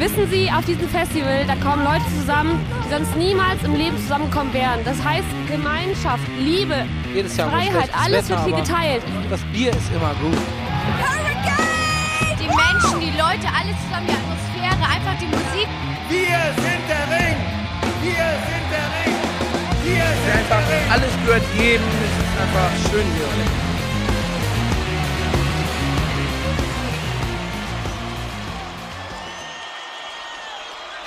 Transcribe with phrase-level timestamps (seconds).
[0.00, 4.50] Wissen Sie, auf diesem Festival, da kommen Leute zusammen, die sonst niemals im Leben zusammenkommen
[4.54, 4.80] wären.
[4.82, 9.02] Das heißt Gemeinschaft, Liebe, Jedes Jahr Freiheit, alles Wetter, wird hier geteilt.
[9.28, 10.40] Das Bier ist immer gut.
[12.40, 15.68] Die Menschen, die Leute, alles zusammen, die Atmosphäre, einfach die Musik.
[16.08, 17.36] Wir sind der Ring!
[18.00, 19.16] Wir sind der Ring!
[19.84, 20.92] Wir sind Einfach der Ring!
[20.96, 21.84] alles gehört jedem.
[21.84, 23.69] Es ist einfach schön hier.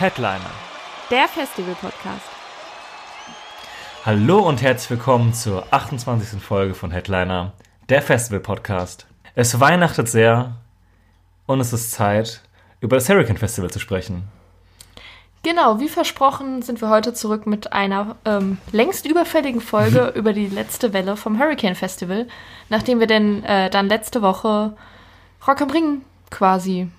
[0.03, 0.51] Headliner.
[1.09, 2.27] Der Festival-Podcast.
[4.05, 6.43] Hallo und herzlich willkommen zur 28.
[6.43, 7.53] Folge von Headliner,
[7.87, 9.07] der Festival Podcast.
[9.33, 10.57] Es weihnachtet sehr
[11.45, 12.41] und es ist Zeit,
[12.81, 14.23] über das Hurricane Festival zu sprechen.
[15.41, 20.47] Genau, wie versprochen sind wir heute zurück mit einer ähm, längst überfälligen Folge über die
[20.47, 22.27] letzte Welle vom Hurricane Festival,
[22.67, 24.75] nachdem wir denn äh, dann letzte Woche
[25.47, 26.89] Rock am Ring quasi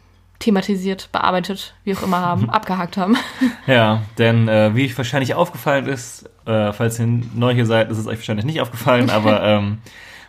[0.44, 3.16] thematisiert, bearbeitet, wie auch immer haben, abgehakt haben.
[3.66, 7.98] Ja, denn äh, wie euch wahrscheinlich aufgefallen ist, äh, falls ihr neu hier seid, ist
[7.98, 9.78] es euch wahrscheinlich nicht aufgefallen, aber ähm,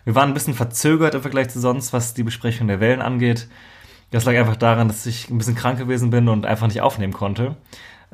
[0.05, 3.49] wir waren ein bisschen verzögert im Vergleich zu sonst, was die Besprechung der Wellen angeht.
[4.11, 7.13] Das lag einfach daran, dass ich ein bisschen krank gewesen bin und einfach nicht aufnehmen
[7.13, 7.55] konnte.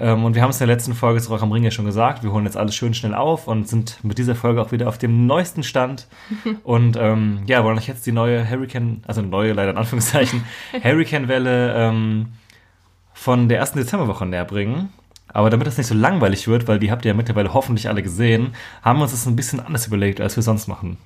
[0.01, 1.85] Ähm, und wir haben es in der letzten Folge zu Rock am Ring ja schon
[1.85, 2.23] gesagt.
[2.23, 4.97] Wir holen jetzt alles schön schnell auf und sind mit dieser Folge auch wieder auf
[4.97, 6.07] dem neuesten Stand.
[6.63, 10.43] und ähm, ja, wollen euch jetzt die neue Hurricane, also neue leider in Anführungszeichen,
[10.83, 12.27] Hurricane-Welle ähm,
[13.13, 14.89] von der ersten Dezemberwoche näher bringen.
[15.33, 18.03] Aber damit das nicht so langweilig wird, weil die habt ihr ja mittlerweile hoffentlich alle
[18.03, 20.97] gesehen, haben wir uns das ein bisschen anders überlegt, als wir sonst machen.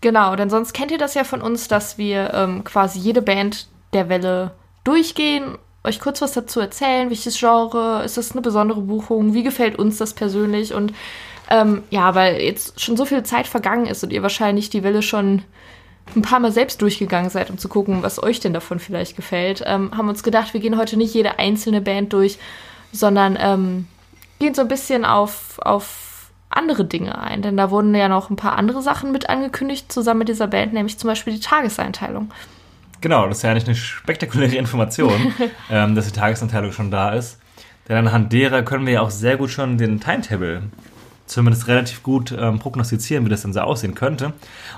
[0.00, 3.66] Genau, denn sonst kennt ihr das ja von uns, dass wir ähm, quasi jede Band
[3.92, 4.52] der Welle
[4.84, 9.78] durchgehen, euch kurz was dazu erzählen, welches Genre, ist das eine besondere Buchung, wie gefällt
[9.78, 10.92] uns das persönlich und
[11.50, 15.02] ähm, ja, weil jetzt schon so viel Zeit vergangen ist und ihr wahrscheinlich die Welle
[15.02, 15.42] schon
[16.14, 19.62] ein paar Mal selbst durchgegangen seid, um zu gucken, was euch denn davon vielleicht gefällt,
[19.66, 22.38] ähm, haben uns gedacht, wir gehen heute nicht jede einzelne Band durch,
[22.92, 23.86] sondern ähm,
[24.38, 27.42] gehen so ein bisschen auf, auf andere Dinge ein.
[27.42, 30.72] Denn da wurden ja noch ein paar andere Sachen mit angekündigt, zusammen mit dieser Band,
[30.72, 32.30] nämlich zum Beispiel die Tageseinteilung.
[33.02, 35.34] Genau, das ist ja eigentlich eine spektakuläre Information,
[35.70, 37.38] ähm, dass die Tagesanteilung schon da ist.
[37.88, 40.62] Denn anhand derer können wir ja auch sehr gut schon den Timetable
[41.26, 44.34] zumindest relativ gut ähm, prognostizieren, wie das denn so aussehen könnte.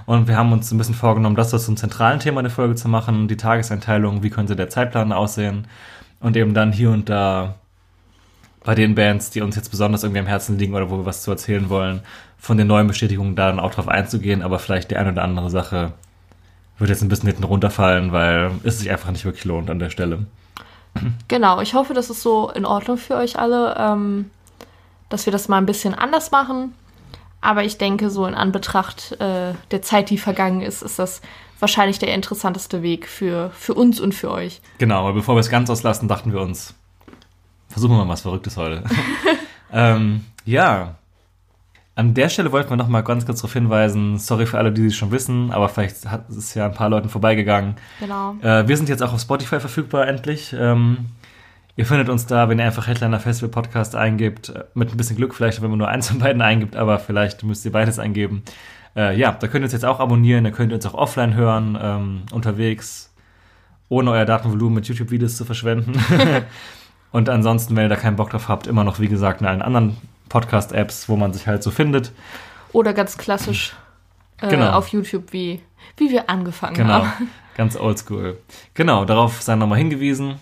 [0.06, 3.28] Und wir haben uns ein bisschen vorgenommen, das zum zentralen Thema der Folge zu machen,
[3.28, 5.66] die Tageseinteilung, wie könnte der Zeitplan aussehen
[6.20, 7.56] und eben dann hier und da
[8.62, 11.22] bei den Bands, die uns jetzt besonders irgendwie am Herzen liegen oder wo wir was
[11.22, 12.00] zu erzählen wollen,
[12.38, 15.50] von den neuen Bestätigungen da dann auch drauf einzugehen, aber vielleicht die eine oder andere
[15.50, 15.92] Sache
[16.78, 19.90] wird jetzt ein bisschen hinten runterfallen, weil es sich einfach nicht wirklich lohnt an der
[19.90, 20.26] Stelle.
[21.28, 24.30] Genau, ich hoffe, das ist so in Ordnung für euch alle, ähm,
[25.08, 26.74] dass wir das mal ein bisschen anders machen.
[27.40, 31.20] Aber ich denke, so in Anbetracht äh, der Zeit, die vergangen ist, ist das
[31.60, 34.60] wahrscheinlich der interessanteste Weg für, für uns und für euch.
[34.78, 36.74] Genau, aber bevor wir es ganz auslassen, dachten wir uns,
[37.68, 38.84] versuchen wir mal was Verrücktes heute.
[39.72, 40.96] ähm, ja,
[41.96, 44.86] an der Stelle wollten wir noch mal ganz kurz darauf hinweisen, sorry für alle, die
[44.86, 47.76] es schon wissen, aber vielleicht hat es ja ein paar Leuten vorbeigegangen.
[48.00, 48.34] Genau.
[48.42, 50.54] Äh, wir sind jetzt auch auf Spotify verfügbar endlich.
[50.58, 51.06] Ähm,
[51.76, 55.16] ihr findet uns da, wenn ihr einfach Headliner Festival Podcast eingibt, äh, mit ein bisschen
[55.16, 58.42] Glück vielleicht, wenn man nur eins von beiden eingibt, aber vielleicht müsst ihr beides eingeben.
[58.96, 61.34] Äh, ja, da könnt ihr uns jetzt auch abonnieren, da könnt ihr uns auch offline
[61.34, 63.14] hören, ähm, unterwegs,
[63.88, 65.92] ohne euer Datenvolumen mit YouTube-Videos zu verschwenden.
[67.12, 69.62] Und ansonsten, wenn ihr da keinen Bock drauf habt, immer noch, wie gesagt, in allen
[69.62, 69.96] anderen
[70.28, 72.12] Podcast-Apps, wo man sich halt so findet.
[72.72, 73.74] Oder ganz klassisch
[74.40, 74.70] äh, Genau.
[74.72, 75.60] auf YouTube, wie,
[75.96, 77.30] wie wir angefangen Genau, haben.
[77.56, 78.38] ganz oldschool.
[78.74, 80.36] Genau, darauf sei nochmal hingewiesen.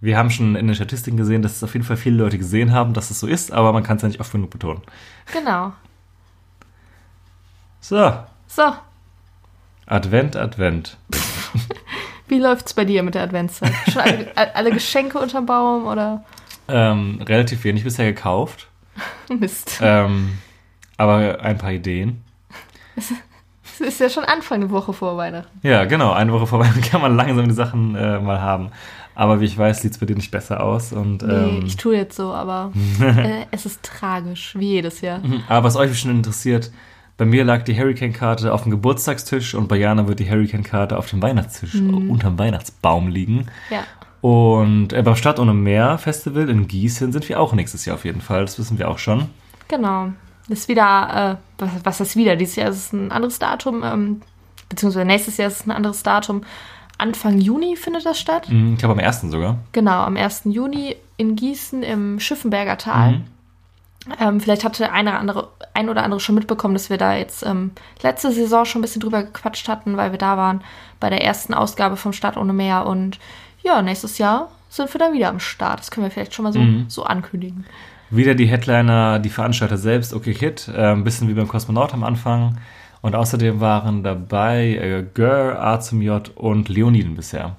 [0.00, 2.70] Wir haben schon in den Statistiken gesehen, dass es auf jeden Fall viele Leute gesehen
[2.72, 4.82] haben, dass es so ist, aber man kann es ja nicht oft genug betonen.
[5.32, 5.72] Genau.
[7.80, 8.12] So,
[8.48, 8.74] So,
[9.86, 10.96] Advent, Advent.
[12.28, 13.72] wie läuft's bei dir mit der Adventszeit?
[13.90, 16.24] Schon alle, alle Geschenke unterm Baum oder
[16.68, 18.68] Ähm, relativ wenig bisher gekauft,
[19.28, 19.78] Mist?
[19.82, 20.38] ähm,
[20.96, 22.22] aber ein paar Ideen.
[22.96, 23.12] Es
[23.80, 25.58] ist ja schon Anfang der Woche vor Weihnachten.
[25.62, 28.70] Ja, genau, eine Woche vorbei dann kann man langsam die Sachen äh, mal haben.
[29.14, 30.92] Aber wie ich weiß, sieht es bei dir nicht besser aus.
[30.92, 35.20] Und, Nee, ähm, ich tue jetzt so, aber äh, es ist tragisch, wie jedes Jahr.
[35.48, 36.70] Aber was euch bestimmt interessiert,
[37.16, 41.08] bei mir lag die Hurricane-Karte auf dem Geburtstagstisch und bei Jana wird die Hurricane-Karte auf
[41.08, 43.46] dem Weihnachtstisch unterm Weihnachtsbaum liegen.
[43.70, 43.84] Ja.
[44.26, 48.04] Und äh, beim Stadt ohne Meer Festival in Gießen sind wir auch nächstes Jahr auf
[48.04, 48.40] jeden Fall.
[48.40, 49.28] Das wissen wir auch schon.
[49.68, 50.08] Genau.
[50.48, 52.34] Das ist wieder, äh, was, was ist wieder?
[52.34, 54.22] Dieses Jahr ist es ein anderes Datum, ähm,
[54.68, 56.42] beziehungsweise nächstes Jahr ist es ein anderes Datum.
[56.98, 58.48] Anfang Juni findet das statt.
[58.50, 59.58] Mhm, Ich glaube am ersten sogar.
[59.70, 60.42] Genau, am 1.
[60.46, 63.12] Juni in Gießen im Schiffenberger Tal.
[63.12, 63.24] Mhm.
[64.18, 67.46] Ähm, vielleicht hatte eine oder andere, ein oder andere schon mitbekommen, dass wir da jetzt
[67.46, 67.70] ähm,
[68.02, 70.62] letzte Saison schon ein bisschen drüber gequatscht hatten, weil wir da waren
[70.98, 72.86] bei der ersten Ausgabe vom Stadt ohne Meer.
[72.86, 73.20] Und
[73.66, 75.80] ja, nächstes Jahr sind wir dann wieder am Start.
[75.80, 76.86] Das können wir vielleicht schon mal so, Mhm.
[76.88, 77.64] so ankündigen.
[78.10, 82.04] Wieder die Headliner, die Veranstalter selbst, okay Kid, äh, ein bisschen wie beim Kosmonaut am
[82.04, 82.58] Anfang.
[83.02, 87.56] Und außerdem waren dabei äh, Gör, A zum J und Leoniden bisher.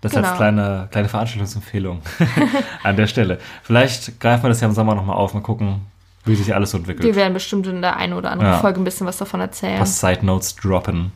[0.00, 0.28] Das Genau.
[0.28, 2.00] als kleine, kleine Veranstaltungsempfehlung
[2.82, 3.38] an der Stelle.
[3.62, 5.80] Vielleicht greifen wir das ja im Sommer nochmal auf, mal gucken,
[6.24, 7.04] wie sich alles so entwickelt.
[7.04, 8.58] Wir werden bestimmt in der einen oder anderen Ja.
[8.58, 9.80] Folge ein bisschen was davon erzählen.
[9.80, 11.12] was Side Notes droppen.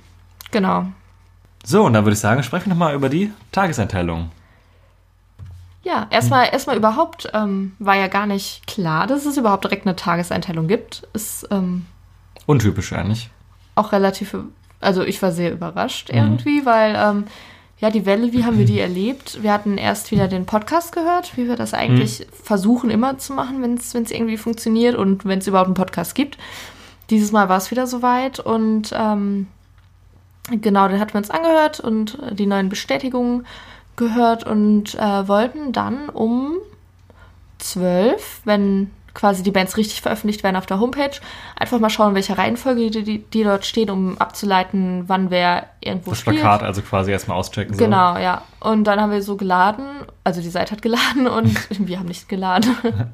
[0.50, 0.86] Genau.
[1.66, 4.30] So, und dann würde ich sagen, sprechen wir nochmal über die Tageseinteilung.
[5.82, 9.96] Ja, erstmal erstmal überhaupt ähm, war ja gar nicht klar, dass es überhaupt direkt eine
[9.96, 11.06] Tageseinteilung gibt.
[11.12, 11.86] Ist ähm,
[12.46, 13.30] Untypisch eigentlich.
[13.74, 14.36] auch relativ,
[14.80, 17.24] also ich war sehr überrascht irgendwie, weil ähm,
[17.80, 19.42] ja, die Welle, wie haben wir die erlebt?
[19.42, 23.62] Wir hatten erst wieder den Podcast gehört, wie wir das eigentlich versuchen immer zu machen,
[23.62, 26.38] wenn es irgendwie funktioniert und wenn es überhaupt einen Podcast gibt.
[27.10, 29.48] Dieses Mal war es wieder soweit und ähm,
[30.50, 33.46] genau, den hatten wir uns angehört und äh, die neuen Bestätigungen
[33.96, 36.56] gehört und äh, wollten dann um
[37.58, 41.12] 12, wenn quasi die Bands richtig veröffentlicht werden auf der Homepage,
[41.56, 46.10] einfach mal schauen, welche Reihenfolge die, die, die dort stehen, um abzuleiten, wann wer irgendwo
[46.10, 46.40] Das spielt.
[46.40, 47.74] Plakat also quasi erstmal auschecken.
[47.74, 47.84] So.
[47.84, 48.42] Genau, ja.
[48.60, 49.86] Und dann haben wir so geladen,
[50.24, 51.56] also die Seite hat geladen und
[51.88, 52.76] wir haben nicht geladen.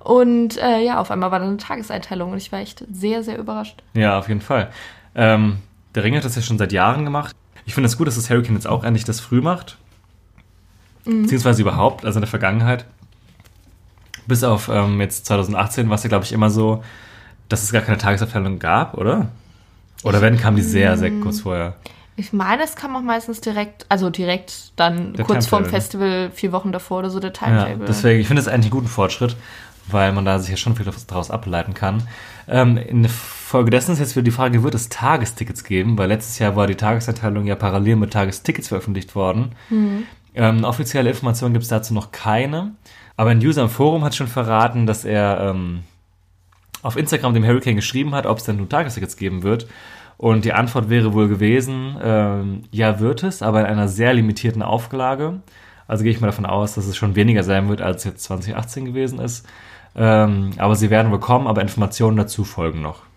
[0.00, 3.36] Und äh, ja, auf einmal war dann eine Tageseinteilung und ich war echt sehr, sehr
[3.36, 3.82] überrascht.
[3.92, 4.70] Ja, auf jeden Fall.
[5.14, 5.58] Ähm,
[5.94, 7.34] der Ring hat das ja schon seit Jahren gemacht.
[7.66, 9.76] Ich finde es gut, dass das Hurricane jetzt auch endlich das früh macht.
[11.04, 12.84] Beziehungsweise überhaupt, also in der Vergangenheit.
[14.26, 16.82] Bis auf ähm, jetzt 2018 war es ja, glaube ich, immer so,
[17.48, 19.28] dass es gar keine Tagesabteilung gab, oder?
[20.04, 21.74] Oder wenn, kam die sehr, sehr kurz vorher.
[22.16, 25.80] Ich meine, es kam auch meistens direkt, also direkt dann Der kurz vorm Timetable.
[25.80, 27.86] Festival, vier Wochen davor oder so, der Ja, Timetable.
[27.86, 29.36] deswegen, ich finde das eigentlich einen guten Fortschritt,
[29.86, 32.02] weil man da sich ja schon viel daraus ableiten kann.
[32.48, 33.08] Ähm, in
[33.48, 35.96] Folge dessen ist jetzt wieder die Frage, wird es Tagestickets geben?
[35.96, 39.52] Weil letztes Jahr war die Tageseinteilung ja parallel mit Tagestickets veröffentlicht worden.
[40.34, 42.72] Ähm, offizielle Informationen gibt es dazu noch keine.
[43.16, 45.80] Aber ein User im Forum hat schon verraten, dass er ähm,
[46.82, 49.66] auf Instagram dem Hurricane geschrieben hat, ob es denn nun Tagestickets geben wird.
[50.18, 54.62] Und die Antwort wäre wohl gewesen, ähm, ja wird es, aber in einer sehr limitierten
[54.62, 55.40] Auflage.
[55.86, 58.84] Also gehe ich mal davon aus, dass es schon weniger sein wird, als jetzt 2018
[58.84, 59.46] gewesen ist.
[59.96, 63.08] Ähm, aber sie werden wohl kommen, aber Informationen dazu folgen noch.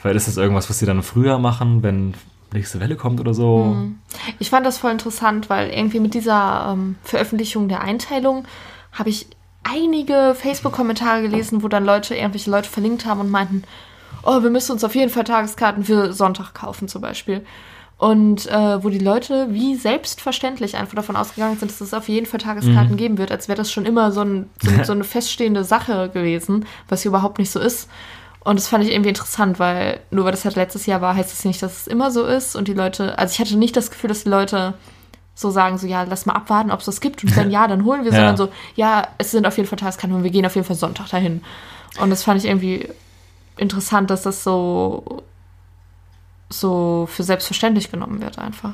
[0.00, 2.14] Vielleicht ist das irgendwas, was sie dann früher machen, wenn
[2.52, 3.76] nächste Welle kommt oder so.
[4.38, 8.44] Ich fand das voll interessant, weil irgendwie mit dieser ähm, Veröffentlichung der Einteilung
[8.92, 9.26] habe ich
[9.62, 13.62] einige Facebook-Kommentare gelesen, wo dann Leute, irgendwelche Leute verlinkt haben und meinten,
[14.22, 17.44] oh, wir müssen uns auf jeden Fall Tageskarten für Sonntag kaufen zum Beispiel.
[17.98, 22.24] Und äh, wo die Leute wie selbstverständlich einfach davon ausgegangen sind, dass es auf jeden
[22.24, 25.64] Fall Tageskarten geben wird, als wäre das schon immer so, ein, so, so eine feststehende
[25.64, 27.90] Sache gewesen, was hier überhaupt nicht so ist.
[28.42, 31.30] Und das fand ich irgendwie interessant, weil nur weil das halt letztes Jahr war, heißt
[31.30, 32.56] es das nicht, dass es immer so ist.
[32.56, 34.74] Und die Leute, also ich hatte nicht das Gefühl, dass die Leute
[35.34, 37.22] so sagen, so ja, lass mal abwarten, ob es das gibt.
[37.22, 38.16] Und wenn ja, dann holen wir, Ja.
[38.16, 40.76] sondern so, ja, es sind auf jeden Fall Tageskarten und wir gehen auf jeden Fall
[40.76, 41.42] Sonntag dahin.
[42.00, 42.88] Und das fand ich irgendwie
[43.56, 45.22] interessant, dass das so,
[46.48, 48.72] so für selbstverständlich genommen wird einfach.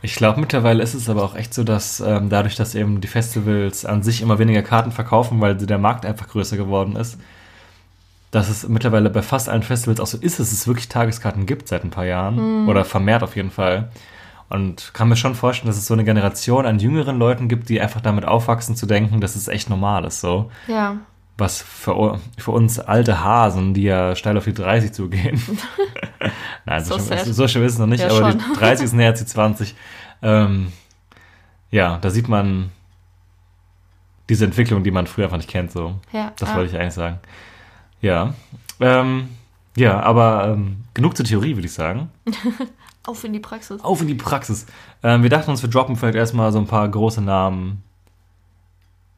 [0.00, 3.08] Ich glaube, mittlerweile ist es aber auch echt so, dass ähm, dadurch, dass eben die
[3.08, 7.18] Festivals an sich immer weniger Karten verkaufen, weil der Markt einfach größer geworden ist,
[8.30, 11.68] dass es mittlerweile bei fast allen Festivals auch so ist, dass es wirklich Tageskarten gibt
[11.68, 13.90] seit ein paar Jahren oder vermehrt auf jeden Fall.
[14.50, 17.80] Und kann mir schon vorstellen, dass es so eine Generation an jüngeren Leuten gibt, die
[17.80, 20.50] einfach damit aufwachsen zu denken, dass es echt normal ist so.
[20.66, 20.96] Ja.
[21.36, 25.40] Was für, für uns alte Hasen, die ja steil auf die 30 zugehen.
[26.66, 28.42] Nein, so, So schlimm, ist, so schlimm ist es noch nicht, Ja, aber schon.
[28.54, 29.74] die 30 ist näher als die 20.
[30.22, 30.72] Ähm,
[31.70, 32.70] ja, da sieht man
[34.28, 35.70] diese Entwicklung, die man früher einfach nicht kennt.
[35.72, 35.94] So.
[36.12, 36.56] Ja, Das ja.
[36.56, 37.18] wollte ich eigentlich sagen.
[38.00, 38.34] Ja.
[38.80, 39.28] Ähm,
[39.76, 42.10] ja, aber ähm, genug zur Theorie, würde ich sagen.
[43.06, 43.82] Auf in die Praxis.
[43.82, 44.66] Auf in die Praxis.
[45.02, 47.82] Ähm, wir dachten uns, wir droppen vielleicht erstmal so ein paar große Namen,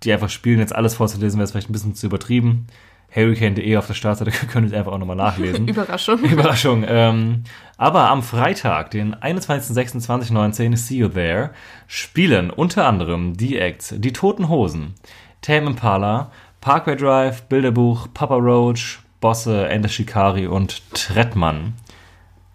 [0.03, 0.61] die einfach spielen.
[0.61, 2.67] Jetzt alles vorzulesen wäre vielleicht ein bisschen zu übertrieben.
[3.13, 5.67] Hurricane.de auf der Startseite könnt ihr einfach auch nochmal nachlesen.
[5.69, 6.21] Überraschung.
[6.21, 6.85] Überraschung.
[6.87, 7.45] Ähm,
[7.77, 11.51] aber am Freitag, den 21.06.2019, See You There,
[11.87, 14.95] spielen unter anderem die Acts Die Toten Hosen,
[15.43, 16.31] Tame Impala,
[16.61, 21.75] Parkway Drive, Bilderbuch, Papa Roach, Bosse, Ender Shikari und Trettmann.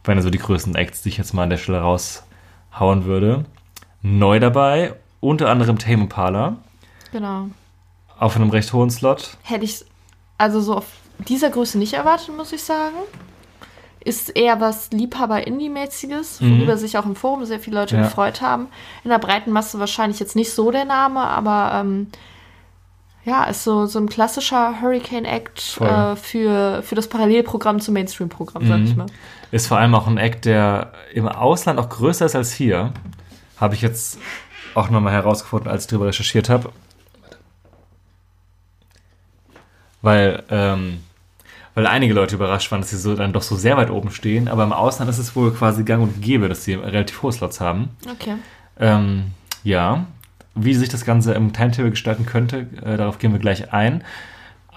[0.04, 3.46] Wenn so die größten Acts, die ich jetzt mal an der Stelle raushauen würde.
[4.04, 6.58] Neu dabei, unter anderem Tame Impala,
[7.12, 7.48] Genau.
[8.20, 9.38] auf einem recht hohen Slot.
[9.42, 9.84] Hätte ich
[10.38, 10.86] also so auf
[11.28, 12.96] dieser Größe nicht erwartet, muss ich sagen.
[14.02, 18.04] Ist eher was Liebhaber-Indie-mäßiges, worüber sich auch im Forum sehr viele Leute Ja.
[18.04, 18.68] gefreut haben.
[19.04, 22.08] In der breiten Masse wahrscheinlich jetzt nicht so der Name, aber ähm,
[23.26, 28.80] ja, ist so, so ein klassischer Hurricane-Act äh, für, für das Parallelprogramm zum Mainstream-Programm, sag
[28.80, 28.86] Mhm.
[28.86, 29.06] ich mal.
[29.52, 32.94] Ist vor allem auch ein Act, der im Ausland auch größer ist als hier.
[33.58, 34.20] Habe ich jetzt
[34.76, 36.72] auch nochmal herausgefunden, als ich darüber recherchiert habe.
[40.02, 41.00] Weil, ähm,
[41.74, 44.48] weil einige Leute überrascht waren, dass sie so dann doch so sehr weit oben stehen,
[44.48, 47.60] aber im Ausland ist es wohl quasi gang und gäbe, dass sie relativ hohe Slots
[47.60, 47.90] haben.
[48.10, 48.36] Okay.
[48.80, 49.32] Ähm,
[49.64, 50.06] ja,
[50.56, 54.04] wie sich das Ganze im Timetable gestalten könnte, äh, darauf gehen wir gleich ein.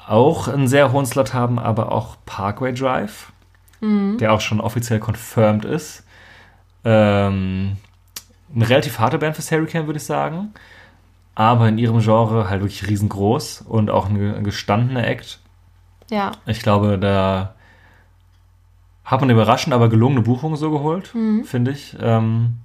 [0.07, 3.33] Auch einen sehr hohen Slot haben, aber auch Parkway Drive,
[4.19, 6.05] der auch schon offiziell confirmed ist.
[6.85, 7.77] Ähm,
[8.55, 10.53] eine relativ harte Band fürs Hurricane, würde ich sagen.
[11.35, 15.39] Aber in ihrem Genre halt wirklich riesengroß und auch ein ge- gestandener Act.
[16.11, 16.33] Ja.
[16.47, 17.55] Ich glaube, da
[19.05, 21.97] hat man eine überraschend, aber gelungene Buchung so geholt, finde ich.
[22.01, 22.57] Ähm,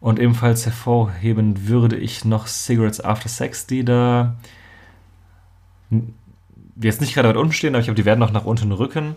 [0.00, 4.36] und ebenfalls hervorheben würde ich noch Cigarettes After Sex, die da
[6.80, 9.16] jetzt nicht gerade weit unten stehen, aber ich glaube, die werden noch nach unten rücken.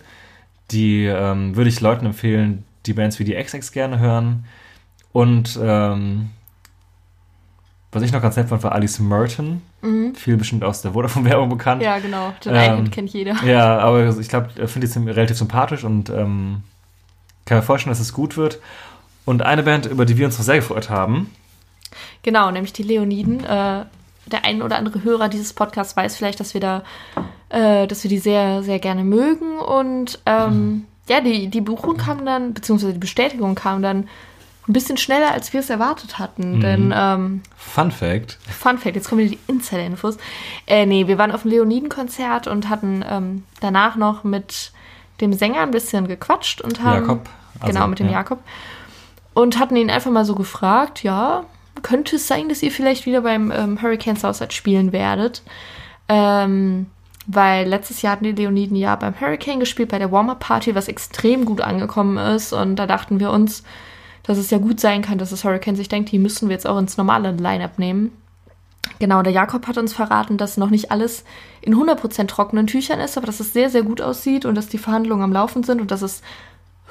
[0.71, 4.45] Die ähm, würde ich Leuten empfehlen, die Bands wie die XX gerne hören.
[5.11, 6.29] Und ähm,
[7.91, 9.61] was ich noch ganz nett fand, war Alice Merton.
[10.15, 11.81] Viel bestimmt aus der Vodafone-Werbung bekannt.
[11.81, 12.33] Ja, genau.
[12.43, 13.35] Den Ähm, kennt jeder.
[13.43, 16.63] Ja, aber ich glaube, ich finde die relativ sympathisch und ähm,
[17.45, 18.59] kann mir vorstellen, dass es gut wird.
[19.25, 21.29] Und eine Band, über die wir uns noch sehr gefreut haben,
[22.23, 23.43] Genau, nämlich die Leoniden.
[23.43, 23.85] Äh,
[24.27, 26.83] der ein oder andere Hörer dieses Podcasts weiß vielleicht, dass wir da,
[27.49, 29.59] äh, dass wir die sehr, sehr gerne mögen.
[29.59, 34.07] Und ähm, ja, die, die Buchung kam dann, beziehungsweise die Bestätigung kam dann
[34.67, 36.61] ein bisschen schneller, als wir es erwartet hatten.
[36.61, 40.17] Denn ähm, Fun Fact, Fun Fact, jetzt kommen wieder die Insider-Infos.
[40.67, 44.71] Äh, nee, wir waren auf dem Leoniden-Konzert und hatten ähm, danach noch mit
[45.19, 47.01] dem Sänger ein bisschen gequatscht und haben.
[47.01, 48.13] Jakob, also, genau, mit dem ja.
[48.13, 48.39] Jakob.
[49.33, 51.45] Und hatten ihn einfach mal so gefragt, ja,
[51.83, 55.41] könnte es sein, dass ihr vielleicht wieder beim ähm, Hurricane Southside spielen werdet?
[56.09, 56.87] Ähm,
[57.27, 61.45] weil letztes Jahr hatten die Leoniden ja beim Hurricane gespielt, bei der Warm-Up-Party, was extrem
[61.45, 62.51] gut angekommen ist.
[62.51, 63.63] Und da dachten wir uns,
[64.23, 66.67] dass es ja gut sein kann, dass das Hurricane sich denkt, die müssen wir jetzt
[66.67, 68.11] auch ins normale Line-Up nehmen.
[68.99, 71.23] Genau, der Jakob hat uns verraten, dass noch nicht alles
[71.61, 74.77] in 100% trockenen Tüchern ist, aber dass es sehr, sehr gut aussieht und dass die
[74.77, 76.21] Verhandlungen am Laufen sind und dass es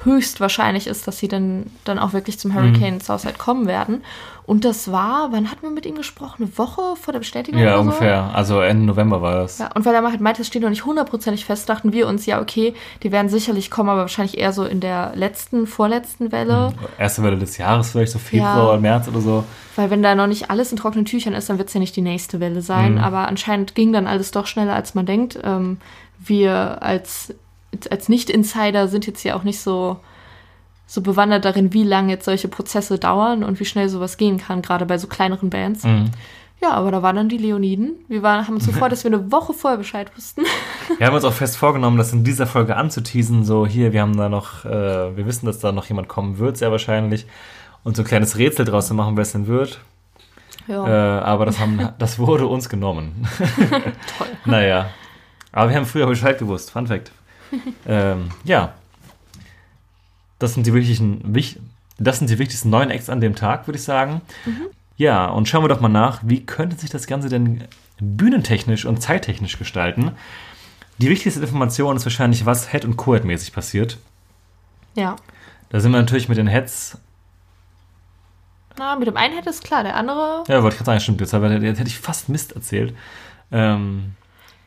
[0.03, 4.03] höchstwahrscheinlich ist, dass sie dann, dann auch wirklich zum Hurricane Southside kommen werden.
[4.43, 6.43] Und das war, wann hatten wir mit ihm gesprochen?
[6.43, 7.61] Eine Woche vor der Bestätigung?
[7.61, 7.81] ja, oder so?
[7.81, 9.59] ungefähr, also Ende November war das.
[9.59, 12.25] Ja, und weil er halt meinte, es steht noch nicht hundertprozentig fest, dachten wir uns,
[12.25, 16.73] ja, okay, die werden sicherlich kommen, aber wahrscheinlich eher so in der letzten, vorletzten Welle.
[16.97, 18.69] Erste Welle des Jahres, vielleicht so Februar Ja.
[18.69, 19.43] oder März oder so.
[19.75, 21.95] Weil wenn da noch nicht alles in trockenen Tüchern ist, dann wird es ja nicht
[21.95, 22.93] die nächste Welle sein.
[22.93, 22.97] Mhm.
[22.99, 25.39] Aber anscheinend ging dann alles doch schneller, als man denkt.
[25.43, 25.77] Ähm,
[26.19, 27.33] wir als,
[27.89, 29.97] als Nicht-Insider sind jetzt ja auch nicht so,
[30.87, 34.61] so bewandert darin, wie lange jetzt solche Prozesse dauern und wie schnell sowas gehen kann,
[34.61, 35.83] gerade bei so kleineren Bands.
[35.83, 36.11] Mhm.
[36.61, 37.95] Ja, aber da waren dann die Leoniden.
[38.07, 40.43] Wir waren, haben uns so vor, dass wir eine Woche vorher Bescheid wussten.
[40.97, 43.43] Wir haben uns auch fest vorgenommen, das in dieser Folge anzuteasen.
[43.45, 46.57] So, hier, wir haben da noch, äh, wir wissen, dass da noch jemand kommen wird,
[46.57, 47.25] sehr wahrscheinlich.
[47.83, 49.79] Und so ein kleines Rätsel draus zu machen, wer es denn wird.
[50.67, 50.87] Ja.
[50.87, 53.27] Äh, aber das, haben, das wurde uns genommen.
[53.37, 54.27] Toll.
[54.45, 54.89] Naja.
[55.51, 56.71] Aber wir haben früher Bescheid gewusst.
[56.71, 57.11] Fun Fact.
[57.87, 58.73] ähm, ja.
[60.39, 61.59] Das sind die wichtigsten, wich,
[61.99, 64.21] das sind die wichtigsten neuen Acts an dem Tag, würde ich sagen.
[64.97, 67.63] Ja, und schauen wir doch mal nach, wie könnte sich das Ganze denn
[67.99, 70.11] bühnentechnisch und zeittechnisch gestalten?
[70.97, 73.97] Die wichtigste Information ist wahrscheinlich, was Head- und Co-Head-mäßig passiert.
[74.95, 75.15] Ja.
[75.69, 76.97] Da sind wir natürlich mit den Heads.
[78.77, 80.43] Na, mit dem einen hätte es klar, der andere.
[80.47, 81.21] Ja, wollte ich gerade sagen, stimmt.
[81.21, 82.95] Jetzt, aber jetzt hätte ich fast Mist erzählt.
[83.51, 84.15] Ähm,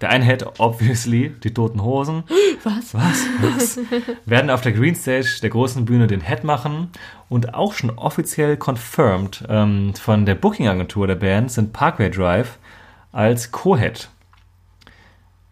[0.00, 2.24] der eine Head, obviously, die Toten Hosen.
[2.64, 2.94] Was?
[2.94, 3.26] Was?
[3.40, 3.78] Was?
[4.26, 6.88] werden auf der Green Stage der großen Bühne den Head machen
[7.28, 12.58] und auch schon offiziell confirmed ähm, von der Booking-Agentur der Band sind Parkway Drive
[13.12, 14.08] als Co-Head.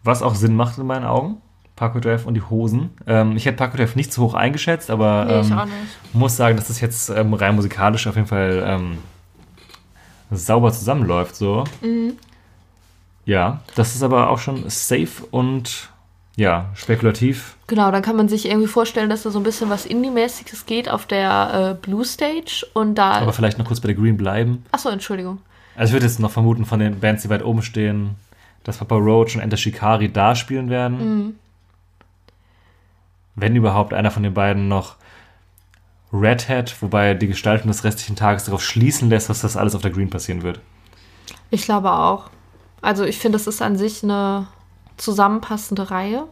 [0.03, 1.37] Was auch Sinn macht in meinen Augen.
[1.75, 2.91] Parkway Drive und die Hosen.
[3.07, 5.71] Ähm, ich hätte Parkway Drive nicht so hoch eingeschätzt, aber Nee, ähm,
[6.13, 8.97] muss sagen, dass das jetzt ähm, rein musikalisch auf jeden Fall ähm,
[10.31, 11.35] sauber zusammenläuft.
[11.35, 11.63] So.
[11.81, 12.17] Mhm.
[13.25, 15.89] Ja, das ist aber auch schon safe und
[16.35, 17.55] ja, spekulativ.
[17.67, 20.89] Genau, dann kann man sich irgendwie vorstellen, dass da so ein bisschen was Indie-mäßiges geht
[20.89, 23.11] auf der äh, Blue Stage und da.
[23.13, 24.65] Aber vielleicht noch kurz bei der Green bleiben.
[24.71, 25.39] Achso, Entschuldigung.
[25.75, 28.15] Also ich würde jetzt noch vermuten von den Bands, die weit oben stehen,
[28.63, 31.39] dass Papa Roach und Enter Shikari da spielen werden.
[33.35, 34.95] Wenn überhaupt einer von den beiden noch
[36.11, 39.81] Red Hat, wobei die Gestaltung des restlichen Tages darauf schließen lässt, dass das alles auf
[39.81, 40.59] der Green passieren wird.
[41.49, 42.29] Ich glaube auch.
[42.83, 44.47] Also ich finde, das ist an sich eine
[44.97, 46.25] zusammenpassende Reihe.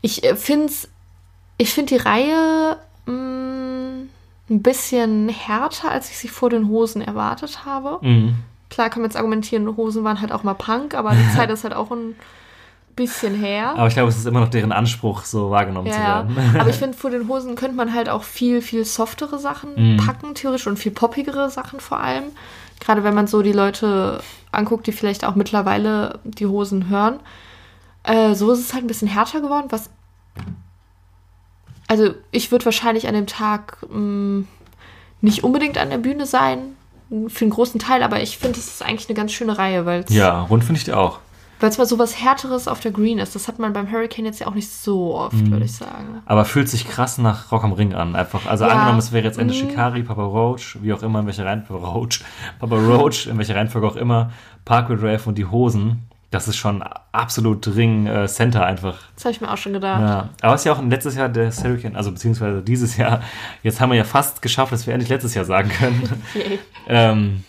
[0.00, 0.72] Ich äh, finde
[1.58, 4.06] ich find die Reihe mh,
[4.50, 7.98] ein bisschen härter, als ich sie vor den Hosen erwartet habe.
[8.04, 8.34] Mhm.
[8.70, 11.64] Klar kann man jetzt argumentieren, Hosen waren halt auch mal Punk, aber die Zeit ist
[11.64, 12.16] halt auch ein
[12.96, 13.74] bisschen her.
[13.76, 16.36] Aber ich glaube, es ist immer noch deren Anspruch, so wahrgenommen zu Ja, werden.
[16.58, 19.96] aber ich finde, vor den Hosen könnte man halt auch viel, viel softere Sachen Mhm.
[19.98, 22.24] packen, theoretisch, und viel poppigere Sachen vor allem.
[22.80, 24.20] Gerade wenn man so die Leute
[24.54, 27.20] anguckt, die vielleicht auch mittlerweile die Hosen hören.
[28.02, 29.90] Äh, so ist es halt ein bisschen härter geworden, was.
[31.86, 34.44] Also, ich würde wahrscheinlich an dem Tag mh,
[35.20, 36.76] nicht unbedingt an der Bühne sein,
[37.28, 40.04] für einen großen Teil, aber ich finde, es ist eigentlich eine ganz schöne Reihe, weil
[40.08, 41.20] ja, rund finde ich die auch.
[41.60, 43.34] Weil es mal so was Härteres auf der Green ist.
[43.34, 45.50] Das hat man beim Hurricane jetzt ja auch nicht so oft, Mhm.
[45.52, 46.22] würde ich sagen.
[46.26, 48.16] Aber fühlt sich krass nach Rock am Ring an.
[48.16, 48.70] Einfach, also Ja.
[48.72, 49.58] angenommen, es wäre jetzt Ende Mhm.
[49.58, 52.20] Shikari, Papa Roach, wie auch immer, in welcher Reihenfolge, Roach,
[52.58, 54.30] Papa Roach, in welcher Reihenfolge auch immer,
[54.64, 56.08] Parkway Drive und die Hosen.
[56.30, 56.82] Das ist schon
[57.12, 58.96] absolut Ring-Center einfach.
[59.14, 60.00] Das habe ich mir auch schon gedacht.
[60.00, 60.28] Ja.
[60.42, 63.20] Aber es ist ja auch letztes Jahr der Hurricane, also beziehungsweise dieses Jahr.
[63.62, 66.02] Jetzt haben wir ja fast geschafft, dass wir endlich letztes Jahr sagen können.
[66.34, 66.58] Yay.
[66.88, 67.44] ähm,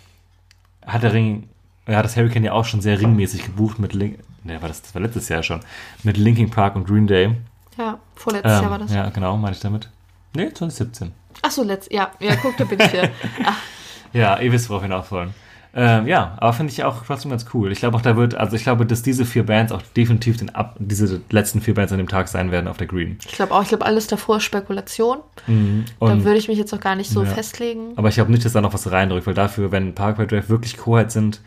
[0.85, 1.49] hat der Ring,
[1.87, 4.93] ja, das Hurricane ja auch schon sehr ringmäßig gebucht mit Link, ne, war das, das
[4.95, 5.59] war letztes Jahr schon,
[6.03, 7.31] mit Linkin Park und Green Day.
[7.77, 8.93] Ja, vorletztes Ähm, Jahr war das.
[8.93, 9.89] Ja, genau, meine ich damit.
[10.33, 11.11] Nee, 2017.
[11.41, 13.09] Ach so, letzt, ja, ja, guck, da bin ich hier.
[13.43, 13.57] Ach,
[14.13, 15.33] Ja, ihr wisst, worauf wir hinaus wollen.
[15.77, 17.69] Ähm, ja, aber finde ich auch trotzdem ganz cool.
[17.73, 20.55] Ich glaube auch, da wird, also ich glaube, dass diese vier Bands auch definitiv den
[20.55, 23.19] Ab diese letzten vier Bands an dem Tag sein werden auf der Green.
[23.25, 25.17] ich glaube auch, ich glaube, alles davor ist Spekulation.
[25.47, 25.51] da
[25.99, 27.29] Und, würde ich mich jetzt auch gar nicht so Ja.
[27.29, 27.91] festlegen.
[27.97, 30.77] aber ich glaube nicht, dass da noch was reindrückt, weil dafür, wenn Parkway Drive wirklich
[30.77, 31.41] Co-Head sind,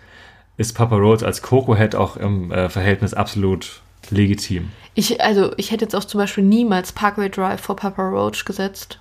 [0.58, 4.70] ist Papa Roach als Coco-Head auch im äh, Verhältnis absolut legitim.
[4.94, 8.98] Ich, also, ich hätte jetzt auch zum Beispiel niemals Parkway Drive vor Papa Roach gesetzt.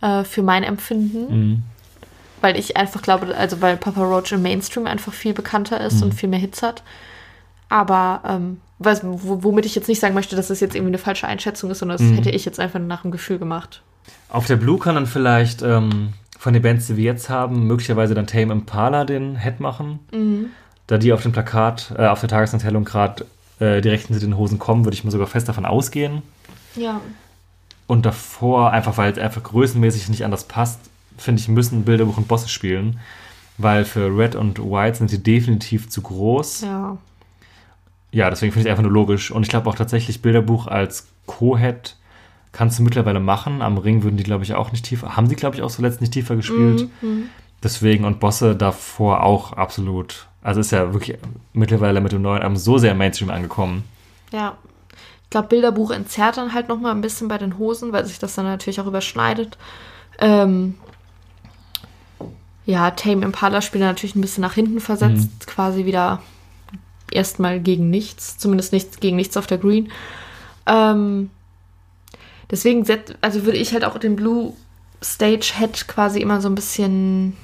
[0.00, 1.28] Äh, für mein Empfinden.
[1.50, 1.62] Mhm.
[2.40, 6.02] Weil ich einfach glaube, also weil Papa Roach im Mainstream einfach viel bekannter ist Mhm.
[6.04, 6.82] und viel mehr Hits hat.
[7.68, 10.98] Aber ähm, was, wo- womit ich jetzt nicht sagen möchte, dass das jetzt irgendwie eine
[10.98, 12.14] falsche Einschätzung ist, sondern das Mhm.
[12.14, 13.82] hätte ich jetzt einfach nach dem Gefühl gemacht.
[14.30, 18.14] Auf der Blue kann dann vielleicht ähm, von den Bands, die wir jetzt haben, möglicherweise
[18.14, 19.98] dann Tame Impala den Head machen.
[20.86, 23.26] Da die auf dem Plakat, äh, auf der Tagesanteilung gerade
[23.58, 26.22] äh, direkt hinter den Hosen kommen, würde ich mal sogar fest davon ausgehen.
[26.76, 27.00] Ja.
[27.88, 30.78] Und davor, einfach weil es einfach größenmäßig nicht anders passt,
[31.18, 33.00] finde ich, müssen Bilderbuch und Bosse spielen.
[33.58, 36.60] Weil für Red und White sind sie definitiv zu groß.
[36.60, 36.96] Ja.
[38.12, 39.32] Ja, deswegen finde ich einfach nur logisch.
[39.32, 41.96] Und ich glaube auch tatsächlich, Bilderbuch als Co-Head
[42.52, 43.62] kannst du mittlerweile machen.
[43.62, 45.16] Am Ring würden die, glaube ich, auch nicht tiefer.
[45.16, 46.88] Haben sie, glaube ich, auch zuletzt nicht tiefer gespielt.
[47.62, 50.28] Deswegen und Bosse davor auch absolut.
[50.42, 51.18] Also ist ja wirklich
[51.52, 53.84] mittlerweile mit dem neuen Album so sehr im Mainstream angekommen.
[54.32, 54.56] Ja.
[55.24, 58.18] Ich glaube, Bilderbuch entzerrt dann halt noch mal ein bisschen bei den Hosen, weil sich
[58.18, 59.58] das dann natürlich auch überschneidet.
[60.20, 60.76] Ähm,
[62.64, 66.22] ja, Tame Impala spielt natürlich ein bisschen nach hinten versetzt, quasi wieder
[67.10, 69.90] erstmal gegen nichts, zumindest nichts gegen nichts auf der Green.
[70.66, 71.30] Ähm,
[72.50, 72.84] deswegen
[73.20, 74.54] also würde ich halt auch den Blue
[75.02, 77.36] Stage Head quasi immer so ein bisschen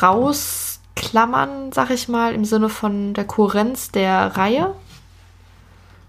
[0.00, 4.74] rausklammern, sag ich mal, im Sinne von der Kohärenz der Reihe.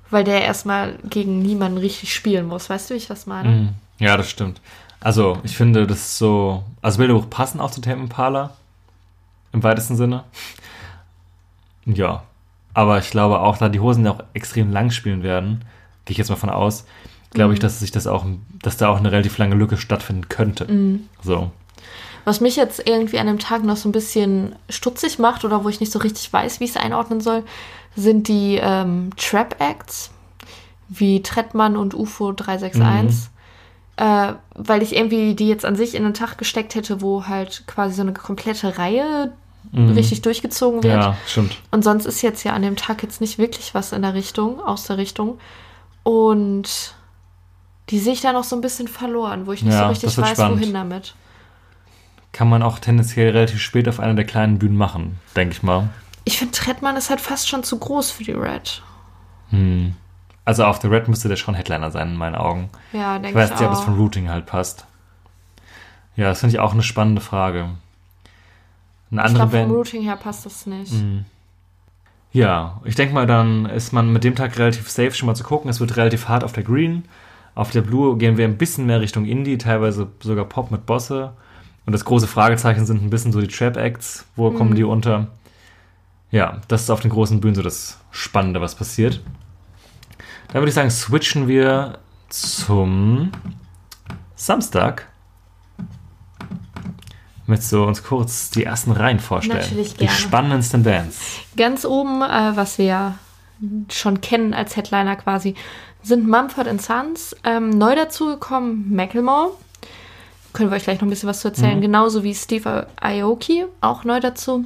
[0.09, 2.69] Weil der erstmal gegen niemanden richtig spielen muss.
[2.69, 3.49] Weißt du, wie ich das meine?
[3.49, 3.69] Mhm.
[3.99, 4.61] Ja, das stimmt.
[4.99, 6.63] Also, ich finde, das ist so.
[6.81, 8.51] Also, Bilderbuch passen auch zu Tame Impala.
[9.51, 10.23] Im weitesten Sinne.
[11.85, 12.23] Ja.
[12.73, 15.65] Aber ich glaube auch, da die Hosen ja auch extrem lang spielen werden,
[16.05, 16.85] gehe ich jetzt mal von aus,
[17.33, 18.25] glaube ich, dass sich das auch,
[18.61, 20.67] dass da auch eine relativ lange Lücke stattfinden könnte.
[21.21, 21.51] So.
[22.25, 25.69] Was mich jetzt irgendwie an dem Tag noch so ein bisschen stutzig macht oder wo
[25.69, 27.43] ich nicht so richtig weiß, wie ich es einordnen soll,
[27.95, 30.11] sind die ähm, Trap-Acts
[30.89, 33.29] wie Trettmann und UFO 361.
[33.95, 37.63] Äh, weil ich irgendwie die jetzt an sich in den Tag gesteckt hätte, wo halt
[37.67, 39.33] quasi so eine komplette Reihe
[39.73, 40.93] richtig durchgezogen wird.
[40.93, 41.57] Ja, stimmt.
[41.71, 44.59] Und sonst ist jetzt ja an dem Tag jetzt nicht wirklich was in der Richtung,
[44.59, 45.39] aus der Richtung.
[46.03, 46.95] Und
[47.89, 50.17] die sehe ich da noch so ein bisschen verloren, wo ich nicht Ja, so richtig
[50.17, 50.59] weiß, spannend.
[50.61, 51.15] wohin damit.
[52.31, 55.89] Kann man auch tendenziell relativ spät auf einer der kleinen Bühnen machen, denke ich mal.
[56.25, 58.81] Ich finde, Trettmann ist halt fast schon zu groß für die Red.
[59.49, 59.95] Hm.
[60.45, 62.69] Also auf der Red müsste der schon Headliner sein, in meinen Augen.
[62.91, 64.85] Ja, Ich denke ich, weiß nicht, ob es von Routing halt passt.
[66.15, 67.69] Ja, das finde ich auch eine spannende Frage.
[69.11, 69.71] Eine ich andere glaube, vom.
[69.71, 70.93] Routing her passt das nicht.
[72.31, 75.43] Ja, ich denke mal, dann ist man mit dem Tag relativ safe schon mal zu
[75.43, 75.69] gucken.
[75.69, 77.05] Es wird relativ hart auf der Green.
[77.55, 81.33] Auf der Blue gehen wir ein bisschen mehr Richtung Indie, teilweise sogar Pop mit Bosse.
[81.85, 84.25] Und das große Fragezeichen sind ein bisschen so die Trap-Acts.
[84.35, 85.27] Wo kommen die unter?
[86.31, 89.21] Ja, das ist auf den großen Bühnen so das Spannende, was passiert.
[90.47, 93.31] Dann würde ich sagen, switchen wir zum
[94.35, 95.07] Samstag.
[97.45, 99.59] Mit so uns kurz die ersten Reihen vorstellen.
[99.59, 100.13] Natürlich die gerne.
[100.13, 101.19] spannendsten Bands.
[101.57, 103.15] Ganz oben, äh, was wir ja
[103.89, 105.55] schon kennen als Headliner quasi,
[106.03, 107.35] sind Mumford Sons.
[107.43, 109.51] Ähm, neu dazugekommen Macklemore.
[110.53, 111.77] können wir euch gleich noch ein bisschen was zu erzählen.
[111.77, 111.81] Mhm.
[111.81, 114.65] Genauso wie Steve Aoki, auch neu dazu.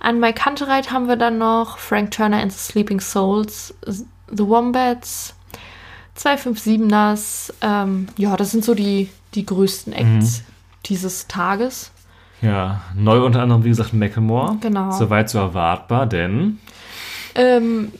[0.00, 5.34] An Mike Kantereit haben wir dann noch Frank Turner and the Sleeping Souls, The Wombats,
[6.16, 7.52] 257ers.
[7.60, 10.42] Ähm, ja, das sind so die, die größten Acts
[10.86, 11.90] dieses Tages.
[12.40, 14.56] Ja, neu unter anderem, wie gesagt, Macklemore.
[14.60, 14.92] Genau.
[14.92, 16.58] Soweit so erwartbar, denn
[17.34, 17.92] Ähm,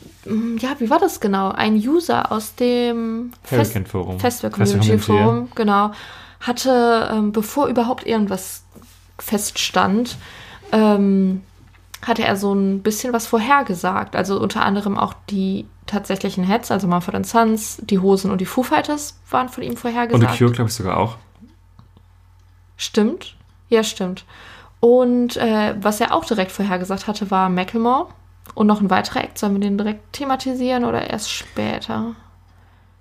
[0.58, 1.50] ja, wie war das genau?
[1.50, 4.18] Ein User aus dem Fest Forum.
[4.18, 5.92] Festival Community Community, Forum, genau,
[6.40, 8.64] hatte, ähm, bevor überhaupt irgendwas
[9.18, 10.16] feststand,
[10.72, 11.42] ähm,
[12.06, 14.14] hatte er so ein bisschen was vorhergesagt.
[14.14, 18.62] Also unter anderem auch die tatsächlichen Heads, also Mumford Sons, die Hosen und die Foo
[18.62, 20.38] Fighters waren von ihm Und The vorhergesagt.
[20.38, 21.16] Cure, glaube ich, sogar auch.
[22.76, 23.36] Stimmt.
[23.68, 24.24] Ja, stimmt.
[24.80, 28.08] Und äh, was er auch direkt vorhergesagt hatte, war Macklemore.
[28.54, 29.38] Und noch ein weiterer Act.
[29.38, 32.14] Sollen wir den direkt thematisieren oder erst später?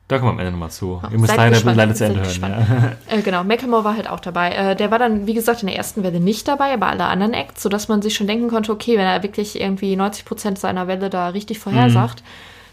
[0.07, 1.01] Da kommen wir am Ende nochmal zu.
[1.03, 2.41] Ja, Ihr müsst leider, gespannt, leider zu Ende hören.
[2.41, 2.93] Ja.
[3.17, 4.51] Äh, genau, Macklemore war halt auch dabei.
[4.51, 7.33] Äh, der war dann, wie gesagt, in der ersten Welle nicht dabei, aber alle anderen
[7.33, 11.09] Acts, sodass man sich schon denken konnte, okay, wenn er wirklich irgendwie 90% seiner Welle
[11.09, 12.23] da richtig vorhersagt,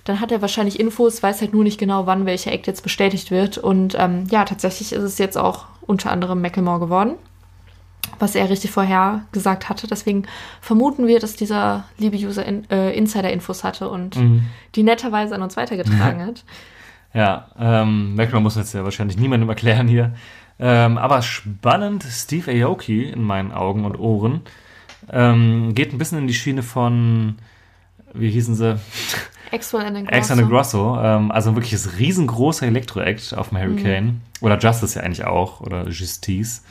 [0.05, 3.31] dann hat er wahrscheinlich Infos, weiß halt nur nicht genau, wann welcher Act jetzt bestätigt
[3.31, 3.59] wird.
[3.59, 7.15] Und ähm, ja, tatsächlich ist es jetzt auch unter anderem Macklemore geworden,
[8.19, 9.87] was er richtig vorhergesagt hatte.
[9.87, 10.25] Deswegen
[10.61, 14.19] vermuten wir, dass dieser liebe User in, äh, Insider-Infos hatte und
[14.75, 16.45] die netterweise an uns weitergetragen hat.
[17.15, 20.15] Ja, ähm, Macklemore muss jetzt ja wahrscheinlich niemandem erklären hier.
[20.59, 24.43] Ähm, aber spannend, Steve Aoki in meinen Augen und Ohren
[25.11, 27.37] ähm, geht ein bisschen in die Schiene von,
[28.13, 28.79] wie hießen sie?
[29.53, 30.99] Axel and Alexander Grosso.
[31.01, 34.21] Ähm, also ein wirkliches riesengroßer Elektro-Act auf dem Hurricane.
[34.41, 35.61] Oder Justice ja eigentlich auch.
[35.61, 36.63] Oder Justice.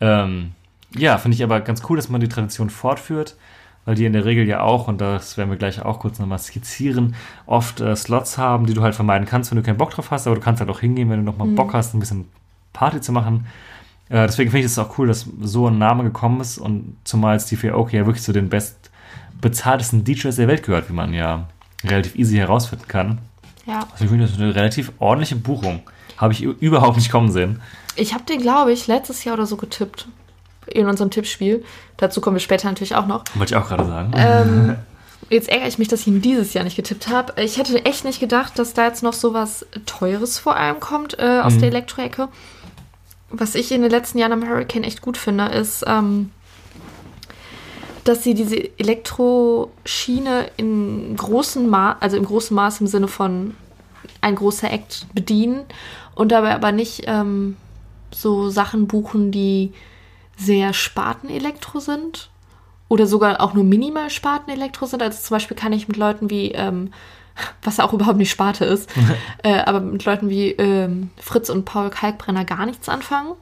[0.00, 0.52] Ähm,
[0.96, 3.36] ja, finde ich aber ganz cool, dass man die Tradition fortführt.
[3.86, 6.38] Weil die in der Regel ja auch, und das werden wir gleich auch kurz nochmal
[6.38, 7.14] skizzieren,
[7.46, 10.26] oft äh, Slots haben, die du halt vermeiden kannst, wenn du keinen Bock drauf hast,
[10.26, 12.28] aber du kannst halt auch hingehen, wenn du nochmal Bock hast, ein bisschen
[12.74, 13.46] Party zu machen.
[14.10, 17.40] Äh, deswegen finde ich es auch cool, dass so ein Name gekommen ist und zumal
[17.40, 21.48] Steve Aoki ja wirklich zu den bestbezahltesten DJs der Welt gehört, wie man ja
[21.82, 23.18] relativ easy herausfinden kann.
[23.66, 23.80] Ja.
[23.92, 25.80] Also ich finde das eine relativ ordentliche Buchung.
[26.18, 27.62] Habe ich überhaupt nicht kommen sehen.
[27.96, 30.06] Ich habe den, glaube ich, letztes Jahr oder so getippt.
[30.72, 31.64] In unserem Tippspiel.
[31.96, 33.24] Dazu kommen wir später natürlich auch noch.
[33.34, 34.12] Wollte ich auch gerade sagen.
[34.16, 34.76] Ähm,
[35.30, 37.40] jetzt ärgere ich mich, dass ich ihn dieses Jahr nicht getippt habe.
[37.42, 41.18] Ich hätte echt nicht gedacht, dass da jetzt noch so was Teures vor allem kommt
[41.18, 42.28] äh, aus der Elektro-Ecke.
[43.30, 46.30] Was ich in den letzten Jahren am Hurricane echt gut finde, ist, ähm,
[48.04, 53.54] dass sie diese Elektroschiene in großen Ma also im großen Maß im Sinne von
[54.20, 55.60] ein großer Act bedienen
[56.14, 57.56] und dabei aber nicht ähm,
[58.10, 59.72] so Sachen buchen, die
[60.40, 62.30] sehr Spartenelektro sind
[62.88, 65.02] oder sogar auch nur minimal Spartenelektro sind.
[65.02, 66.92] Also zum Beispiel kann ich mit Leuten wie, ähm,
[67.62, 68.90] was auch überhaupt nicht Sparte ist,
[69.42, 73.34] äh, aber mit Leuten wie ähm, Fritz und Paul Kalkbrenner gar nichts anfangen.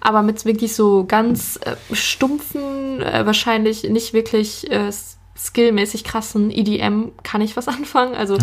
[0.00, 4.90] Aber mit wirklich so ganz äh, stumpfen, äh, wahrscheinlich nicht wirklich äh,
[5.36, 8.14] skillmäßig krassen EDM kann ich was anfangen.
[8.14, 8.36] Also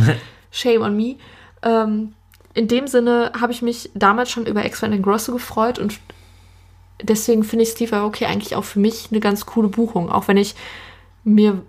[0.49, 1.17] shame on me.
[1.61, 2.13] Ähm,
[2.53, 5.99] in dem Sinne habe ich mich damals schon über X-Men Grosso gefreut und
[7.03, 10.09] deswegen finde ich Steve Aoki eigentlich auch für mich eine ganz coole Buchung.
[10.11, 10.55] Auch wenn ich
[11.23, 11.61] mir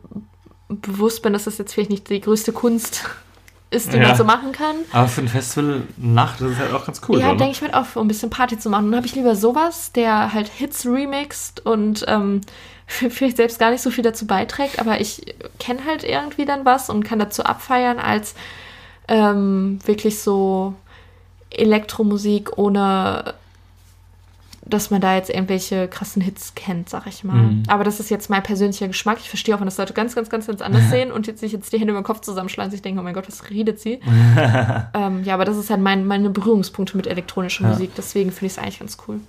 [0.68, 3.04] bewusst bin, dass das jetzt vielleicht nicht die größte Kunst
[3.70, 4.08] ist, die Ja.
[4.08, 4.76] man so machen kann.
[4.92, 7.18] Aber für ein Festival Nacht ist es halt auch ganz cool.
[7.20, 8.86] ja, denke ich mir auch, um ein bisschen Party zu machen.
[8.90, 12.40] Dann habe ich lieber sowas, der halt Hits remixt und ähm,
[12.86, 16.90] vielleicht selbst gar nicht so viel dazu beiträgt, aber ich kenne halt irgendwie dann was
[16.90, 18.34] und kann dazu abfeiern, als
[19.08, 20.74] ähm, wirklich so
[21.50, 23.34] Elektromusik ohne
[24.64, 27.34] dass man da jetzt irgendwelche krassen Hits kennt, sag ich mal.
[27.34, 27.62] Mhm.
[27.66, 29.18] Aber das ist jetzt mein persönlicher Geschmack.
[29.20, 31.52] Ich verstehe auch, wenn das Leute ganz, ganz, ganz, ganz anders sehen und jetzt sich
[31.52, 33.80] jetzt die Hände über den Kopf zusammenschlagen und sich denken, oh mein Gott, was redet
[33.80, 34.00] sie?
[34.94, 37.70] ähm, ja, aber das ist halt mein, meine Berührungspunkte mit elektronischer Ja.
[37.70, 37.90] Musik.
[37.96, 39.20] Deswegen finde ich es eigentlich ganz cool.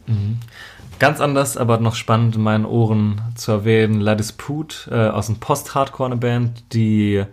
[0.99, 5.37] Ganz anders, aber noch spannend in meinen Ohren zu erwähnen, La Dispute äh, aus dem
[5.37, 7.25] Post-Hardcore eine Band, die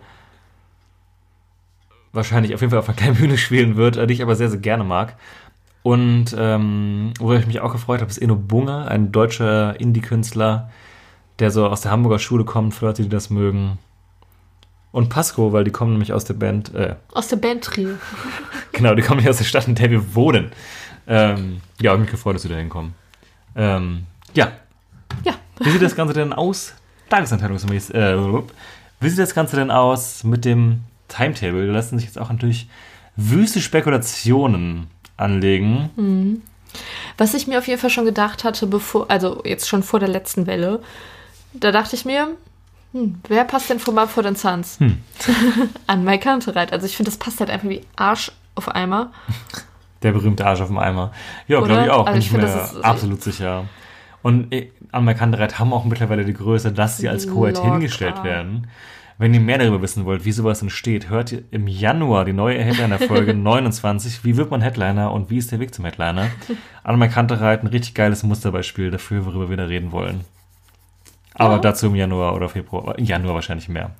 [2.13, 4.49] wahrscheinlich auf jeden Fall auf einer kleinen Bühne spielen wird, äh, die ich aber sehr,
[4.49, 5.15] sehr gerne mag.
[5.83, 10.69] Und ähm, worüber ich mich auch gefreut habe, ist Eno Bunge, ein deutscher Indie-Künstler,
[11.39, 13.79] der so aus der Hamburger Schule kommt, für Leute, die das mögen.
[14.91, 17.89] Und Pasco, weil die kommen nämlich aus der Band, äh, Aus der Band Trio.
[18.73, 20.51] Genau, die kommen nicht aus der Stadt, in der wir wohnen.
[21.05, 22.95] Ähm, ja, hab mich gefreut, dass wir da hinkommen.
[23.55, 24.51] Ähm, ja.
[25.23, 25.33] Ja.
[25.59, 26.73] Wie sieht das Ganze denn aus?
[27.09, 27.93] Tageseinteilungsmäßig.
[27.93, 28.17] Äh,
[28.99, 31.67] wie sieht das Ganze denn aus mit dem Timetable?
[31.67, 32.69] Da lassen sich jetzt auch natürlich
[33.15, 34.87] wüste Spekulationen
[35.21, 36.41] anlegen.
[37.17, 40.09] Was ich mir auf jeden Fall schon gedacht hatte, bevor, also jetzt schon vor der
[40.09, 40.81] letzten Welle,
[41.53, 42.29] da dachte ich mir,
[42.93, 44.79] hm, wer passt denn von Mumford Sons?
[44.79, 44.97] Hm.
[45.87, 46.71] An Mike Kantereit.
[46.73, 49.11] Also ich finde, das passt halt einfach wie Arsch auf Eimer.
[50.01, 51.11] Der berühmte Arsch auf dem Eimer.
[51.47, 52.05] Ja, glaube ich auch.
[52.07, 53.65] Also bin ich finde, mir ist- absolut sicher.
[54.23, 57.61] Und äh, Anerkanntereit haben auch mittlerweile die Größe, dass sie als Locker.
[57.63, 58.67] hingestellt werden.
[59.21, 62.57] Wenn ihr mehr darüber wissen wollt, wie sowas entsteht, hört ihr im Januar die neue
[62.59, 64.23] Headliner-Folge 29.
[64.23, 66.31] Wie wird man Headliner und wie ist der Weg zum Headliner?
[66.83, 70.21] Anerkanntereit, ein richtig geiles Musterbeispiel dafür, worüber wir da reden wollen.
[71.35, 71.59] Aber Ja.
[71.59, 72.97] dazu im Januar oder Februar.
[72.97, 73.91] Im Januar wahrscheinlich mehr.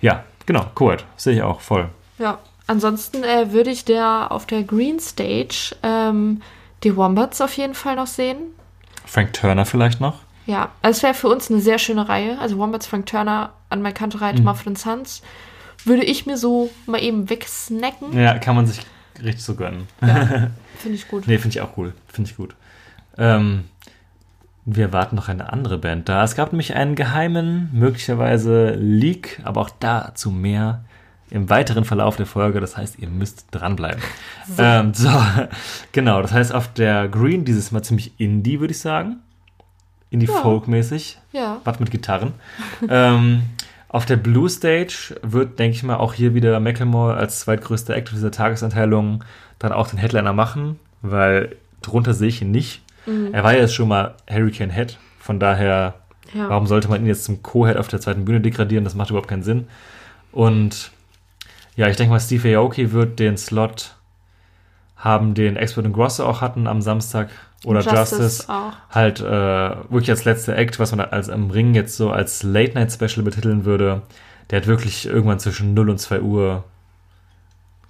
[0.00, 1.04] Ja, genau, Co-Head.
[1.16, 1.88] Sehe ich auch voll.
[2.20, 6.42] Ja, ansonsten äh, würde ich der auf der Green Stage ähm,
[6.84, 8.36] die Wombats auf jeden Fall noch sehen.
[9.04, 10.20] Frank Turner vielleicht noch.
[10.46, 12.38] Ja, also es wäre für uns eine sehr schöne Reihe.
[12.38, 14.44] Also Wombats, Frank Turner, an My Kantereit, Mhm.
[14.44, 15.22] Muffin Sons.
[15.84, 18.12] Würde ich mir so mal eben wegsnacken.
[18.18, 18.80] Ja, kann man sich
[19.22, 19.86] richtig so gönnen.
[20.02, 21.26] Ja, finde ich gut.
[21.26, 21.94] Nee, finde ich auch cool.
[22.08, 22.54] Finde ich gut.
[23.16, 23.64] Ähm,
[24.66, 26.22] wir erwarten noch eine andere Band da.
[26.22, 30.84] Es gab nämlich einen geheimen, möglicherweise Leak, aber auch dazu mehr
[31.30, 32.60] im weiteren Verlauf der Folge.
[32.60, 34.02] Das heißt, ihr müsst dranbleiben.
[34.54, 35.08] So, ähm, so
[35.92, 36.20] genau.
[36.20, 39.16] Das heißt, auf der Green dieses Mal ziemlich Indie, würde ich sagen.
[40.10, 41.18] Indie-Folk-mäßig.
[41.32, 41.60] Ja.
[41.64, 42.34] Was mit Gitarren.
[42.88, 43.42] ähm,
[43.92, 48.12] auf der Blue Stage wird, denke ich mal, auch hier wieder Macklemore als zweitgrößter Act
[48.12, 49.24] dieser Tagesanteilung
[49.58, 52.82] dann auch den Headliner machen, weil drunter sehe ich ihn nicht.
[53.32, 55.94] Er war ja jetzt schon mal Hurricane Head, von daher,
[56.32, 56.48] Ja.
[56.48, 58.84] warum sollte man ihn jetzt zum Co-Head auf der zweiten Bühne degradieren?
[58.84, 59.66] Das macht überhaupt keinen Sinn.
[60.30, 60.92] Und
[61.74, 63.96] ja, ich denke mal, Steve Aoki wird den Slot
[64.96, 67.30] haben, den Expert und Grosso auch hatten am Samstag
[67.64, 68.72] oder Justice auch.
[68.90, 72.72] halt äh, wirklich als letzter Act, was man als am Ring jetzt so als Late
[72.74, 74.02] Night Special betiteln würde,
[74.50, 76.64] der hat wirklich irgendwann zwischen 0 und 2 Uhr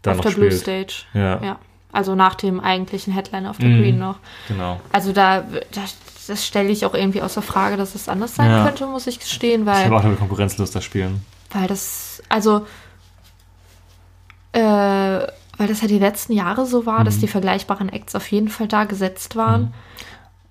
[0.03, 0.91] da Auf noch der Blue spielt.
[0.93, 1.05] Stage.
[1.15, 1.59] Ja, Ja.
[1.93, 3.83] Also nach dem eigentlichen Headliner auf der Mhm.
[3.83, 4.17] Green noch.
[4.47, 4.81] genau.
[4.93, 5.97] Also da, das,
[6.29, 8.65] das stelle ich auch irgendwie außer Frage, dass es anders sein Ja.
[8.65, 11.25] könnte, muss ich gestehen, Ich weil, habe auch eine Konkurrenzlust da spielen.
[11.53, 12.65] weil das, also,
[14.53, 15.27] äh,
[15.61, 17.05] weil das ja die letzten Jahre so war, Mhm.
[17.05, 19.75] dass die vergleichbaren Acts auf jeden Fall da gesetzt waren.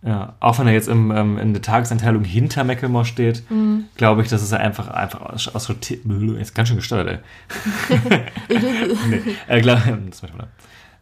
[0.03, 3.85] Ja, auch wenn er jetzt im, ähm, in der Tagesanteilung hinter Macklemore steht, Mhm.
[3.97, 8.19] glaube ich, dass es einfach, einfach aus, aus ist ganz schön gesteuert, ey.
[9.09, 9.79] nee, äh, glaub.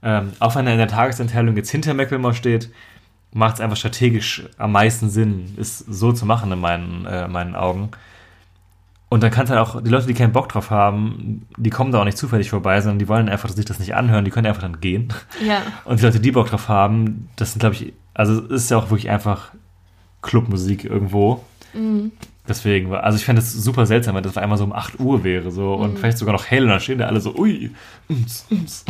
[0.01, 2.71] Ähm, auch wenn er in der Tagesanteilung jetzt hinter Macklemore steht,
[3.33, 7.55] macht es einfach strategisch am meisten Sinn, es so zu machen in meinen, äh, meinen
[7.55, 7.89] Augen.
[9.09, 11.91] Und dann kann es halt auch, die Leute, die keinen Bock drauf haben, die kommen
[11.91, 14.47] da auch nicht zufällig vorbei, sondern die wollen einfach sich das nicht anhören, die können
[14.47, 15.13] einfach dann gehen.
[15.45, 15.61] Ja.
[15.85, 18.77] Und die Leute, die Bock drauf haben, das sind, glaube ich, also es ist ja
[18.77, 19.51] auch wirklich einfach
[20.21, 21.45] Clubmusik irgendwo.
[22.47, 24.99] Deswegen, war- also ich fände es super seltsam, wenn das auf einmal so um 8
[24.99, 27.71] Uhr wäre so und vielleicht sogar noch hell und dann stehen da alle so, ui,
[28.10, 28.86] ums, ums.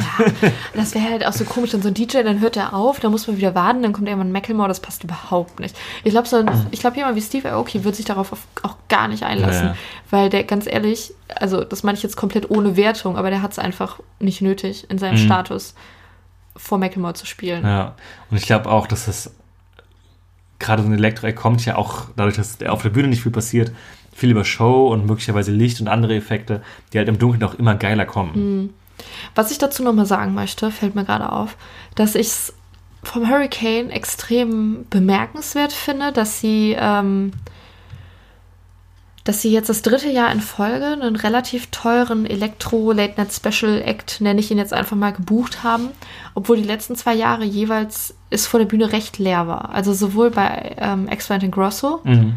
[0.76, 3.12] Das wäre halt auch so komisch, dann so ein DJ, dann hört er auf, dann
[3.12, 5.76] muss man wieder warten, dann kommt irgendwann Macklemore, das passt überhaupt nicht.
[6.04, 8.76] Ich glaube, so, ein- ich glaube, jemand wie Steve Aoki wird sich darauf auf- auch
[8.89, 9.76] gar nicht einlassen, Nee.
[10.12, 13.52] weil der, ganz ehrlich, also das meine ich jetzt komplett ohne Wertung, aber der hat
[13.54, 15.26] es einfach nicht nötig, in seinem Mhm.
[15.26, 15.74] Status
[16.56, 17.63] vor Macklemore zu spielen.
[17.63, 17.96] Ja,
[18.32, 19.32] und ich glaube auch, dass das
[20.60, 23.72] gerade so ein Elektro kommt ja auch dadurch, dass auf der Bühne nicht viel passiert,
[24.13, 27.76] viel über Show und möglicherweise Licht und andere Effekte, die halt im Dunkeln auch immer
[27.76, 28.34] geiler kommen.
[29.36, 31.56] Was ich dazu nochmal sagen möchte, fällt mir gerade auf,
[31.96, 32.54] dass ich es
[33.04, 37.32] vom Hurricane extrem bemerkenswert finde, dass sie, ähm,
[39.24, 44.58] dass sie jetzt das dritte Jahr in Folge einen relativ teuren Elektro-Late-Night-Special-Act, nenne ich ihn
[44.58, 45.89] jetzt einfach mal, gebucht haben,
[46.34, 49.74] obwohl die letzten zwei Jahre jeweils es vor der Bühne recht leer war.
[49.74, 52.34] Also sowohl bei ähm, und Grosso Mhm.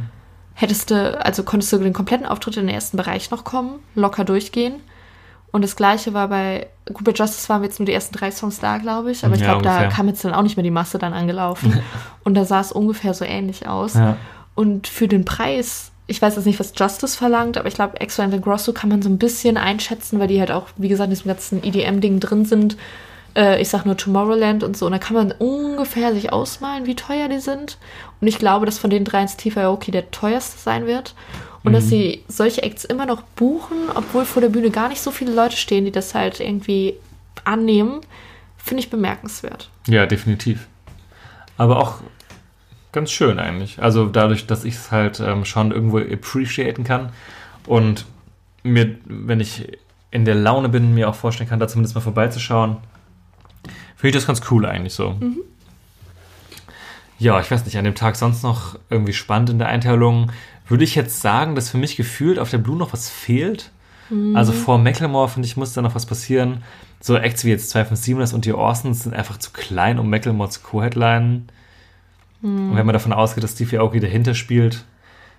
[0.54, 4.24] hättest du, also konntest du den kompletten Auftritt in den ersten Bereich noch kommen, locker
[4.24, 4.74] durchgehen.
[5.52, 6.68] Und das gleiche war bei,
[7.00, 9.40] bei Justice waren wir jetzt nur die ersten drei Songs da, glaube ich, aber ich
[9.40, 11.80] Ja, glaube, da kam jetzt dann auch nicht mehr die Masse dann angelaufen.
[12.24, 13.94] Und da sah es ungefähr so ähnlich aus.
[13.94, 14.16] Ja.
[14.54, 18.22] Und für den Preis, ich weiß jetzt nicht, was Justice verlangt, aber ich glaube, Extra
[18.22, 21.14] and Grosso kann man so ein bisschen einschätzen, weil die halt auch, wie gesagt, in
[21.16, 22.76] diesem ganzen EDM-Ding drin sind.
[23.36, 24.86] Äh, ich sag nur Tomorrowland und so.
[24.86, 27.78] Und da kann man ungefähr sich ausmalen, wie teuer die sind.
[28.20, 31.14] Und ich glaube, dass von den dreien Steve Aoki der teuerste sein wird.
[31.62, 35.10] Und dass sie solche Acts immer noch buchen, obwohl vor der Bühne gar nicht so
[35.10, 36.94] viele Leute stehen, die das halt irgendwie
[37.44, 38.00] annehmen,
[38.56, 39.68] finde ich bemerkenswert.
[39.86, 40.68] Ja, definitiv.
[41.58, 41.96] Aber auch
[42.92, 43.82] ganz schön eigentlich.
[43.82, 47.10] Also dadurch, dass ich es halt ähm, schon irgendwo appreciaten kann
[47.66, 48.06] und
[48.62, 49.78] mir, wenn ich
[50.10, 52.78] in der Laune bin, mir auch vorstellen kann, da zumindest mal vorbeizuschauen,
[54.00, 55.16] finde ich das ganz cool eigentlich so.
[57.18, 60.32] Ja, ich weiß nicht, an dem Tag sonst noch irgendwie spannend in der Einteilung.
[60.66, 63.70] Würde ich jetzt sagen, dass für mich gefühlt auf der Blue noch was fehlt.
[64.34, 66.62] Also vor Macklemore, finde ich, muss da noch was passieren.
[67.00, 70.60] So Acts wie jetzt 257ers und die Orsons sind einfach zu klein, um Macklemore zu
[70.60, 71.48] co-headlinen.
[72.42, 74.84] Und wenn man davon ausgeht, dass Stevie Aoki dahinter spielt,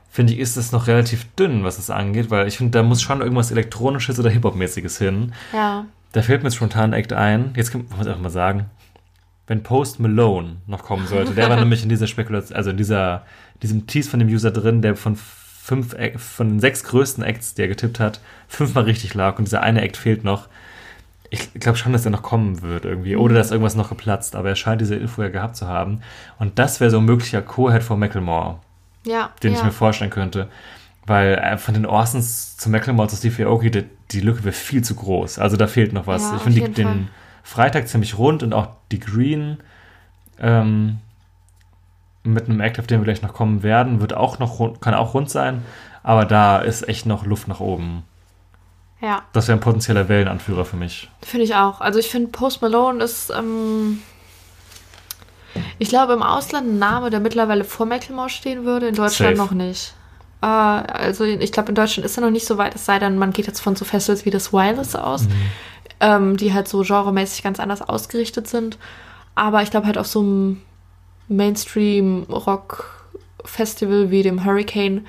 [0.09, 3.01] finde ich, ist es noch relativ dünn, was es angeht, weil ich finde, da muss
[3.01, 5.33] schon irgendwas Elektronisches oder Hip-Hop-mäßiges hin.
[5.51, 5.85] Ja.
[6.11, 7.53] Da fällt mir jetzt spontan ein Act ein.
[7.55, 8.69] Jetzt kann man es einfach mal sagen.
[9.47, 11.33] wenn Post Malone noch kommen sollte.
[11.33, 13.25] Der war nämlich in dieser Spekulation, also in dieser,
[13.61, 17.61] diesem Tease von dem User drin, der von fünf, von den sechs größten Acts, die
[17.63, 20.47] er getippt hat, fünfmal richtig lag und dieser eine Act fehlt noch.
[21.29, 23.15] Ich glaube schon, dass er noch kommen wird irgendwie.
[23.15, 26.01] Oder dass irgendwas noch geplatzt, aber er scheint diese Info ja gehabt zu haben.
[26.39, 28.59] Und das wäre so ein möglicher Co-Head von Macklemore
[29.05, 29.59] Ja, den ja.
[29.59, 30.49] ich mir vorstellen könnte.
[31.05, 34.83] Weil äh, von den Orsons zu Macklemore zu Steve Aoki, die, die Lücke wäre viel
[34.83, 35.39] zu groß.
[35.39, 36.23] Also da fehlt noch was.
[36.23, 37.07] Ja, ich finde den Fall.
[37.43, 39.57] Freitag ziemlich rund und auch die Green
[40.39, 40.97] ähm,
[42.23, 44.93] mit einem Act, auf den wir gleich noch kommen werden, wird auch noch rund, kann
[44.93, 45.63] auch rund sein.
[46.03, 48.03] Aber da ist echt noch Luft nach oben.
[49.01, 49.23] ja.
[49.33, 51.09] Das wäre ein potenzieller Wellenanführer für mich.
[51.21, 51.81] Finde ich auch.
[51.81, 54.01] Also ich finde Post Malone ist, ähm,
[55.79, 59.49] ich glaube im Ausland ein Name, der mittlerweile vor Macklemore stehen würde, in Deutschland Safe.
[59.49, 59.93] noch nicht.
[60.41, 63.17] Äh, also ich glaube in Deutschland ist er noch nicht so weit, es sei denn,
[63.17, 65.27] man geht jetzt von so Festivals wie das Wireless aus,
[65.99, 68.77] ähm, die halt so genremäßig ganz anders ausgerichtet sind.
[69.35, 70.61] Aber ich glaube halt auf so einem
[71.27, 75.05] Mainstream-Rock-Festival wie dem Hurricane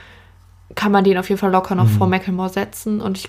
[0.74, 3.28] kann man den auf jeden Fall locker noch vor Macklemore setzen und ich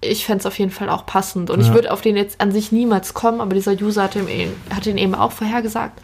[0.00, 1.48] ich fände es auf jeden Fall auch passend.
[1.48, 1.74] Und ich Ja.
[1.74, 4.84] würde auf den jetzt an sich niemals kommen, aber dieser User hat, ihm, eben- hat
[4.86, 5.98] ihn eben auch vorhergesagt.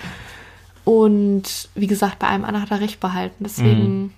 [0.86, 3.44] Und wie gesagt, bei einem anderen hat er recht behalten.
[3.44, 4.14] Deswegen,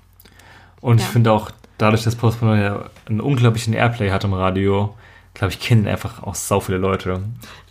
[0.83, 1.13] Und ich Ja.
[1.13, 4.95] finde auch, dadurch, dass Post Malone ja einen unglaublichen Airplay hat im Radio,
[5.33, 7.23] glaube ich, kennen einfach auch sau viele Leute.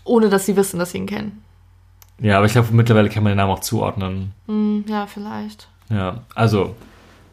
[0.04, 1.43] ohne dass sie wissen, dass sie ihn kennen.
[2.19, 4.32] Ja, aber ich glaube, mittlerweile kann man den Namen auch zuordnen.
[4.47, 5.67] Hm, ja, vielleicht.
[5.89, 6.76] Ja, also,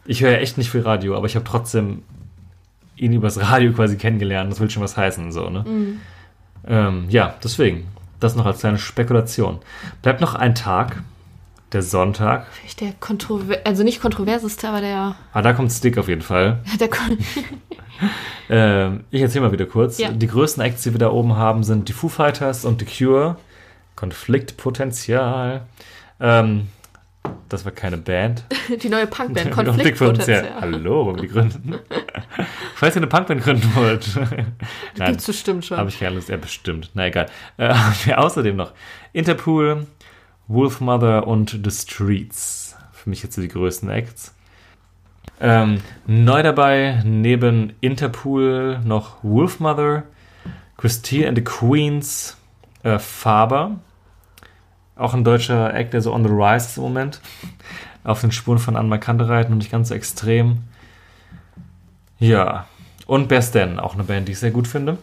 [0.04, 2.02] ich höre ja echt nicht viel Radio, aber ich habe trotzdem
[2.96, 4.50] ihn übers Radio quasi kennengelernt.
[4.52, 5.64] Das will schon was heißen, so, ne?
[6.66, 7.86] Ähm, ja, deswegen.
[8.20, 9.60] Das noch als kleine Spekulation.
[10.02, 11.02] Bleibt noch ein Tag,
[11.72, 12.46] der Sonntag.
[12.52, 16.61] Vielleicht der kontrover also nicht kontroverseste, aber der, Ah, da kommt Stick auf jeden Fall.
[18.48, 19.98] Ähm, ich erzähle mal wieder kurz.
[19.98, 20.11] Ja.
[20.11, 23.37] Die größten Acts, die wir da oben haben, sind die Foo Fighters und The Cure.
[23.96, 25.66] Konfliktpotenzial.
[26.20, 26.68] Ähm,
[27.48, 28.44] das war keine Band.
[28.83, 30.48] die neue Punkband, Konfliktpotenzial.
[30.61, 31.74] Hallo, wollen wir die gründen?
[32.76, 34.09] Falls ihr eine Punkband gründen wollt.
[34.96, 35.76] Nein, Gibt's bestimmt schon.
[35.76, 36.28] habe ich keine Lust.
[36.28, 36.90] Ja, bestimmt.
[36.94, 37.26] Na egal.
[37.57, 37.74] Äh,
[38.14, 38.72] außerdem noch
[39.12, 39.87] Interpol,
[40.48, 42.76] Wolfmother und The Streets.
[42.92, 44.34] Für mich jetzt so die größten Acts.
[45.40, 50.04] Ähm, neu dabei, neben Interpol noch Wolfmother,
[50.76, 52.37] Christine and the Queens,
[52.82, 53.76] äh, Faber.
[54.96, 57.20] Auch ein deutscher Act, der so on the rise ist im Moment.
[58.02, 60.64] Auf den Spuren von Anna Kante reiten und nicht ganz so extrem.
[62.18, 62.66] Ja.
[63.06, 64.98] Und Bear Stan, auch eine Band, die ich sehr gut finde.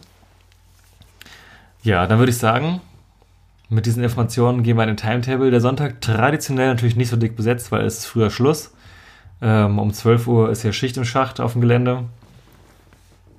[1.82, 2.80] Ja, dann würde ich sagen,
[3.68, 5.50] mit diesen Informationen gehen wir in den Timetable.
[5.50, 8.72] Der Sonntag traditionell natürlich nicht so dick besetzt, weil es ist früher Schluss.
[9.42, 12.04] Ähm, um 12 Uhr ist ja Schicht im Schacht auf dem Gelände.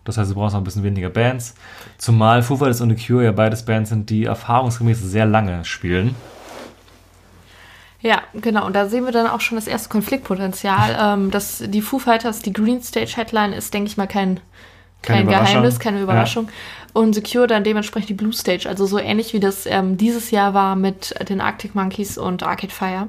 [0.04, 1.56] Das heißt, du brauchst noch ein bisschen weniger Bands.
[1.98, 6.16] Zumal Foo Fighters und The Cure ja beides Bands sind, die erfahrungsgemäß sehr lange spielen.
[8.00, 8.66] Ja, genau.
[8.66, 10.98] Und da sehen wir dann auch schon das erste Konfliktpotenzial.
[11.18, 14.40] ähm, dass die Foo Fighters, die Green Stage Headline ist, denke ich mal, kein,
[15.08, 15.28] kein.
[15.28, 16.50] Geheimnis, keine Überraschung.
[16.94, 18.68] Und Secure dann dementsprechend die Blue Stage.
[18.68, 22.74] Also so ähnlich wie das ähm, dieses Jahr war mit den Arctic Monkeys und Arcade
[22.74, 23.08] Fire.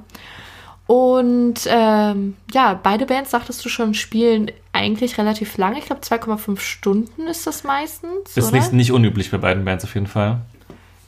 [0.86, 5.78] Und ähm, ja, beide Bands, sagtest du schon, spielen eigentlich relativ lange.
[5.78, 8.34] Ich glaube, 2,5 Stunden ist das meistens.
[8.34, 10.40] Ist nicht, nicht unüblich bei beiden Bands auf jeden Fall.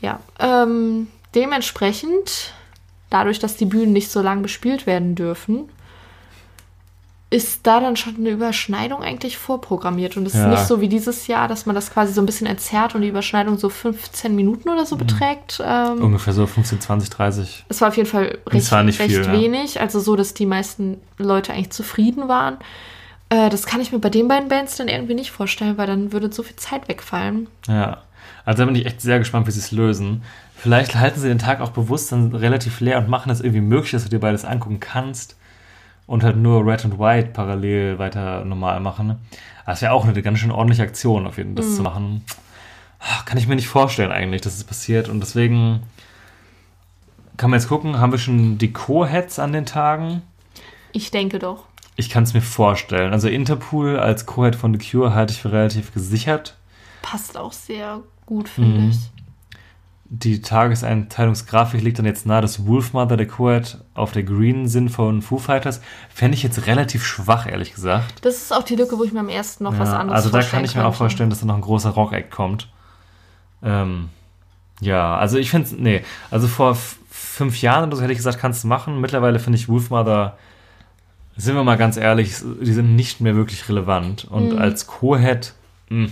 [0.02, 2.52] Ja, ähm, dementsprechend,
[3.08, 5.70] dadurch, dass die Bühnen nicht so lang bespielt werden dürfen,
[7.32, 10.16] ist da dann schon eine Überschneidung eigentlich vorprogrammiert.
[10.16, 10.44] Und es Ja.
[10.46, 13.02] ist nicht so wie dieses Jahr, dass man das quasi so ein bisschen entzerrt und
[13.02, 14.86] die Überschneidung so 15 Minuten oder Mhm.
[14.86, 15.62] so beträgt.
[15.64, 17.64] Ähm, Ungefähr so 15, 20, 30.
[17.68, 19.32] es war auf jeden Fall recht, war nicht recht viel, ja.
[19.32, 22.56] wenig, also so, dass die meisten Leute eigentlich zufrieden waren.
[23.28, 26.12] Äh, das kann ich mir bei den beiden Bands dann irgendwie nicht vorstellen, weil dann
[26.12, 27.46] würde so viel Zeit wegfallen.
[27.68, 27.98] Ja.
[28.44, 30.22] Also da bin ich echt sehr gespannt, wie sie es lösen.
[30.56, 33.92] Vielleicht halten sie den Tag auch bewusst dann relativ leer und machen es irgendwie möglich,
[33.92, 35.36] dass du dir beides angucken kannst.
[36.10, 39.14] Und halt nur Red und White parallel weiter normal machen.
[39.64, 42.24] Das wäre auch eine ganz schön ordentliche Aktion, auf jeden Fall, das zu machen.
[42.98, 45.08] Ah, Kann ich mir nicht vorstellen eigentlich, dass es passiert.
[45.08, 45.82] Und deswegen
[47.36, 50.22] kann man jetzt gucken, haben wir schon die Co-Heads an den Tagen?
[50.90, 51.66] Ich denke doch.
[51.94, 53.12] Ich kann es mir vorstellen.
[53.12, 56.56] Also Interpol als Co-Head von The Cure halte ich für relativ gesichert.
[57.02, 58.90] Passt auch sehr gut, finde Mhm.
[58.90, 58.98] ich.
[60.12, 65.22] Die Tageseinteilungsgrafik liegt dann jetzt nahe, dass Wolfmother, der Co-Head, auf der Green sind von
[65.22, 65.80] Foo Fighters.
[66.12, 68.24] Fände ich jetzt relativ schwach, ehrlich gesagt.
[68.24, 70.36] Das ist auch die Lücke, wo ich mir am ersten noch was Ja, anderes also
[70.36, 72.68] da kann ich mir auch vorstellen, dass da noch ein großer Rock-Act kommt.
[73.62, 74.08] Ähm,
[74.80, 76.76] ja, also ich finde es, nee, also vor
[77.08, 79.00] fünf Jahren oder so hätte ich gesagt, kannst du machen.
[79.00, 80.36] Mittlerweile finde ich Wolfmother,
[81.36, 84.24] sind wir mal ganz ehrlich, die sind nicht mehr wirklich relevant.
[84.24, 84.58] Und Mhm.
[84.58, 85.52] als Co-Head,
[85.88, 86.08] mh,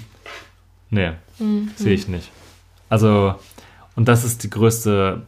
[0.91, 1.11] nee,
[1.41, 1.73] Mhm.
[1.75, 2.31] sehe ich nicht.
[2.89, 3.35] Also,
[3.99, 5.23] und das ist die größte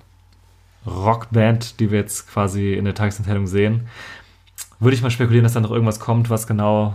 [0.87, 3.89] Rockband, die wir jetzt quasi in der Tagesenthellung sehen.
[4.79, 6.95] Würde ich mal spekulieren, dass da noch irgendwas kommt, was genau.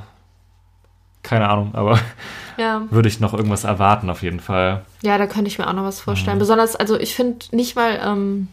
[1.21, 1.99] Keine Ahnung, aber
[2.57, 2.83] Ja.
[2.89, 4.85] würde ich noch irgendwas erwarten auf jeden Fall.
[5.03, 6.03] Ja, da könnte ich mir auch noch was Mhm.
[6.05, 6.39] vorstellen.
[6.39, 8.47] Besonders, also ich finde nicht mal, ähm,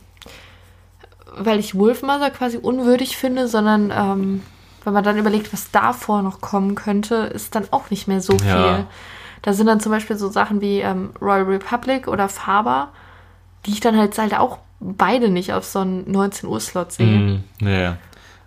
[1.37, 4.43] weil ich Wolfmother quasi unwürdig finde, sondern ähm,
[4.85, 8.37] wenn man dann überlegt, was davor noch kommen könnte, ist dann auch nicht mehr so
[8.39, 8.49] viel.
[8.49, 8.85] Ja.
[9.43, 12.89] Da sind dann zum Beispiel so Sachen wie ähm, Royal Republic oder Faber,
[13.67, 17.07] die ich dann halt, halt auch beide nicht auf so einen 19 Uhr Slot sehe.
[17.07, 17.91] Mm, nee.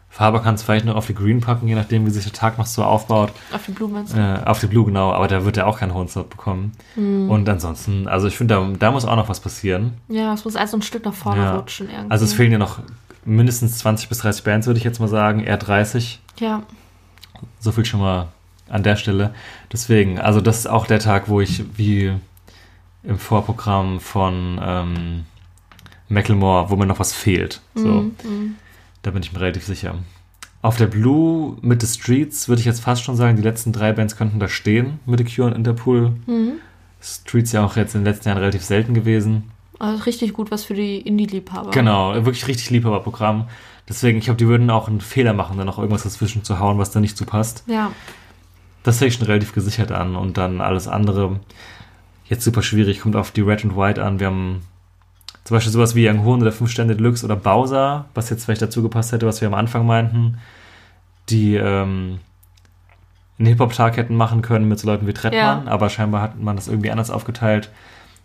[0.09, 2.57] Faber kann es vielleicht noch auf die Green packen, je nachdem, wie sich der Tag
[2.57, 3.33] noch so aufbaut.
[3.53, 4.17] Auf die Blue meinst du?
[4.17, 6.71] Äh, auf die Blue, genau, aber da wird er auch keinen hohen Slot bekommen.
[6.95, 7.29] Mhm.
[7.29, 9.95] Und ansonsten, also ich finde, da, da muss auch noch was passieren.
[10.07, 11.55] Ja, es muss also ein Stück nach vorne Ja.
[11.57, 12.11] rutschen irgendwie.
[12.11, 12.79] Also es fehlen ja noch
[13.25, 16.21] mindestens 20 bis 30 Bands, würde ich jetzt mal sagen, eher 30.
[16.39, 16.63] Ja,
[17.59, 18.29] So viel schon mal
[18.69, 19.33] an der Stelle.
[19.73, 22.13] Deswegen, also das ist auch der Tag, wo ich wie
[23.07, 25.23] im Vorprogramm von ähm,
[26.09, 27.61] Macklemore, wo mir noch was fehlt.
[27.75, 27.87] So,
[28.23, 28.55] Mhm,
[29.01, 29.95] da bin ich mir relativ sicher.
[30.61, 33.91] Auf der Blue mit The Streets würde ich jetzt fast schon sagen, die letzten drei
[33.91, 36.13] Bands könnten da stehen mit The Cure und Interpol.
[36.25, 36.53] Mhm.
[37.01, 39.51] Streets ja auch jetzt in den letzten Jahren relativ selten gewesen.
[39.77, 41.69] also richtig gut was für die Indie-Liebhaber.
[41.71, 43.47] Genau, wirklich richtig Liebhaberprogramm.
[43.87, 46.79] Deswegen, ich glaube, die würden auch einen Fehler machen, da noch irgendwas dazwischen zu hauen,
[46.79, 47.63] was da nicht zu passt.
[47.67, 47.91] Ja,
[48.81, 50.15] Das sehe ich schon relativ gesichert an.
[50.15, 51.39] Und dann alles andere,
[52.27, 54.19] jetzt super schwierig, kommt auf die Red and White an.
[54.19, 54.61] Wir haben
[55.43, 58.61] zum Beispiel sowas wie Young Horn oder Fünf Stände Deluxe oder Bowser, was jetzt vielleicht
[58.61, 60.37] dazu gepasst hätte, was wir am Anfang meinten,
[61.29, 62.19] die ähm,
[63.37, 65.71] einen Hip-Hop-Tag hätten machen können mit so Leuten wie Trettmann, Ja.
[65.71, 67.69] aber scheinbar hat man das irgendwie anders aufgeteilt.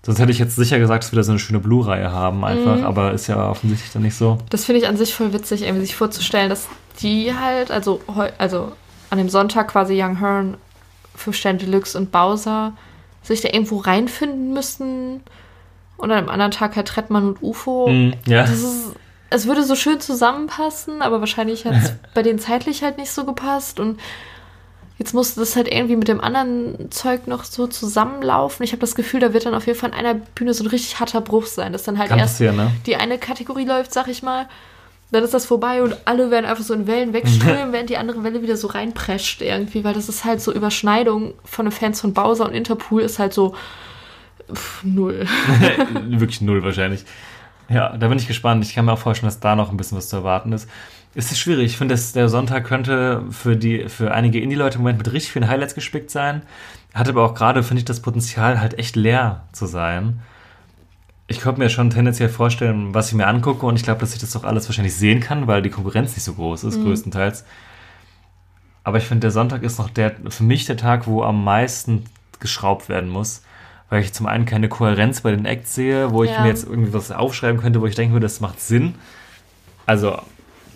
[0.03, 2.78] Sonst hätte ich jetzt sicher gesagt, dass wir da so eine schöne Blue-Reihe haben, einfach,
[2.78, 2.84] Mhm.
[2.86, 4.38] aber ist ja offensichtlich dann nicht so.
[4.48, 6.68] das finde ich an sich voll witzig, irgendwie sich vorzustellen, dass
[7.03, 8.01] die halt, also,
[8.38, 8.72] also
[9.11, 10.57] an dem Sonntag quasi Young Hearn,
[11.14, 12.72] Fünf Sterne Deluxe und Bowser
[13.23, 15.23] sich da irgendwo reinfinden müssten
[15.97, 17.89] und an einem anderen Tag halt Trettmann und UFO.
[17.89, 18.43] Mhm, ja.
[18.43, 18.95] Das ist,
[19.31, 23.25] es würde so schön zusammenpassen, aber wahrscheinlich hat es bei denen zeitlich halt nicht so
[23.25, 24.01] gepasst und
[24.99, 28.64] jetzt musste das halt irgendwie mit dem anderen Zeug noch so zusammenlaufen.
[28.64, 30.68] Ich habe das Gefühl, da wird dann auf jeden Fall an einer Bühne so ein
[30.68, 32.71] richtig harter Bruch sein, dass dann halt Kann erst passieren, ne?
[32.87, 34.47] die eine Kategorie läuft, sag ich mal.
[35.13, 38.23] Dann ist das vorbei und alle werden einfach so in Wellen wegströmen, während die andere
[38.23, 42.15] Welle wieder so reinprescht irgendwie, weil das ist halt so Überschneidung von den Fans von
[42.15, 43.55] Bowser und Interpol ist halt so
[44.53, 45.27] pff, null.
[46.07, 47.05] Wirklich null wahrscheinlich.
[47.69, 48.65] Ja, da bin ich gespannt.
[48.65, 50.69] Ich kann mir auch vorstellen, dass da noch ein bisschen was zu erwarten ist.
[51.15, 51.67] Es ist schwierig.
[51.67, 55.49] Ich finde, der Sonntag könnte für, die, für einige Indie-Leute im Moment mit richtig vielen
[55.49, 56.43] Highlights gespickt sein.
[56.95, 60.21] Hat aber auch gerade, finde ich, das Potenzial, halt echt leer zu sein.
[61.31, 64.18] Ich könnte mir schon tendenziell vorstellen, was ich mir angucke und ich glaube, dass ich
[64.18, 67.45] das doch alles wahrscheinlich sehen kann, weil die Konkurrenz nicht so groß ist, größtenteils.
[68.83, 72.05] Aber ich finde, der Sonntag ist noch der, für mich der Tag, wo am meisten
[72.41, 73.43] geschraubt werden muss,
[73.91, 76.41] weil ich zum einen keine Kohärenz bei den Acts sehe, wo ich Ja.
[76.43, 78.97] mir jetzt irgendwie was aufschreiben könnte, wo ich denke, das macht Sinn.
[79.87, 80.18] Also,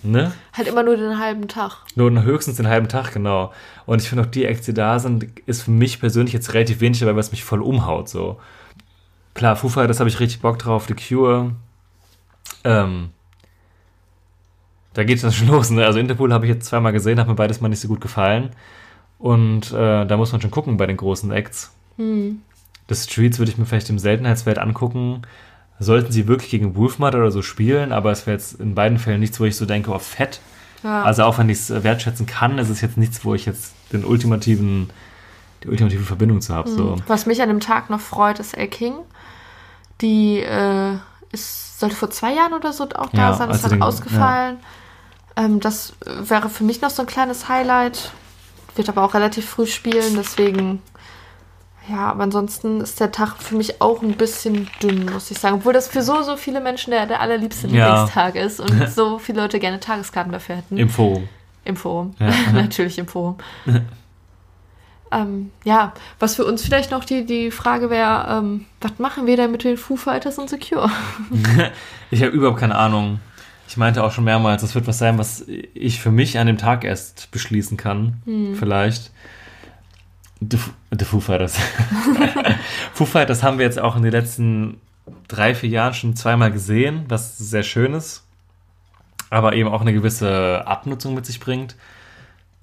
[0.05, 0.30] ne?
[0.52, 1.78] Halt immer nur den halben Tag.
[1.96, 3.52] Nur höchstens den halben Tag, genau.
[3.86, 6.80] Und ich finde auch die Acts, die da sind, ist für mich persönlich jetzt relativ
[6.80, 8.38] wenig dabei, was mich voll umhaut, so.
[9.35, 11.53] Klar, Foo Fighters habe ich richtig Bock drauf, The Cure.
[12.62, 13.11] Ähm,
[14.95, 15.85] da geht es dann schon los, ne?
[15.85, 18.51] Also Interpol habe ich jetzt zweimal gesehen, hat mir beides mal nicht so gut gefallen.
[19.18, 21.72] Und äh, da muss man schon gucken bei den großen Acts.
[21.97, 22.43] Hm.
[22.87, 25.22] Das Streets würde ich mir vielleicht im Seltenheitswert angucken.
[25.80, 29.20] Sollten sie wirklich gegen Wolfmud oder so spielen, aber es wäre jetzt in beiden Fällen
[29.20, 30.41] nichts, wo ich so denke, oh fett.
[30.85, 31.03] Ja.
[31.03, 34.05] Also auch wenn ich es wertschätzen kann, ist es jetzt nichts, wo ich jetzt den
[34.05, 34.91] ultimativen,
[35.62, 36.68] die ultimative Verbindung zu habe.
[36.70, 36.97] So.
[37.07, 38.95] Was mich an dem Tag noch freut, ist El King.
[40.01, 40.95] Die äh,
[41.32, 44.59] ist, sollte vor zwei Jahren oder so auch da Ja, sein, ist sie dann ausgefallen.
[45.36, 48.12] Ähm, das wäre für mich noch so ein kleines Highlight.
[48.76, 50.82] Wird aber auch relativ früh spielen, deswegen.
[51.88, 55.57] Ja, aber ansonsten ist der Tag für mich auch ein bisschen dünn, muss ich sagen.
[55.57, 57.88] Obwohl das für so, so viele Menschen der, der allerliebste Ja.
[57.88, 60.78] Lieblingstag ist und so viele Leute gerne Tageskarten dafür hätten.
[60.78, 61.28] Im Forum.
[61.64, 62.14] Im Forum.
[62.18, 62.32] Ja.
[62.53, 63.36] Natürlich im Forum.
[65.12, 69.36] ähm, ja, was für uns vielleicht noch die, die Frage wäre, ähm, was machen wir
[69.36, 70.90] denn mit den Foo Fighters und Secure?
[72.11, 73.18] Ich habe überhaupt keine Ahnung.
[73.66, 76.59] Ich meinte auch schon mehrmals, das wird was sein, was ich für mich an dem
[76.59, 78.22] Tag erst beschließen kann.
[78.57, 79.11] Vielleicht.
[80.40, 80.59] The,
[80.96, 81.59] The Foo Fighters.
[82.92, 84.80] Foo Fighters haben wir jetzt auch in den letzten
[85.28, 88.24] drei, vier Jahren schon zweimal gesehen, was sehr schön ist.
[89.30, 91.74] Aber eben auch eine gewisse Abnutzung mit sich bringt.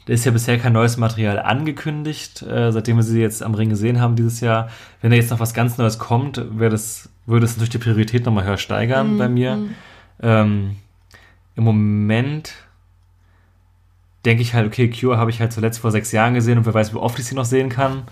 [0.06, 3.70] Da ist ja bisher kein neues Material angekündigt, äh, seitdem wir sie jetzt am Ring
[3.70, 4.70] gesehen haben dieses Jahr.
[5.02, 8.46] Wenn da jetzt noch was ganz Neues kommt, das, würde es natürlich die Priorität nochmal
[8.46, 9.60] höher steigern bei mir.
[10.22, 10.78] Ähm,
[11.56, 12.54] Im Moment
[14.26, 16.74] denke ich halt, okay, Cure habe ich halt zuletzt vor sechs Jahren gesehen und wer
[16.74, 18.04] weiß, wie oft ich sie noch sehen kann.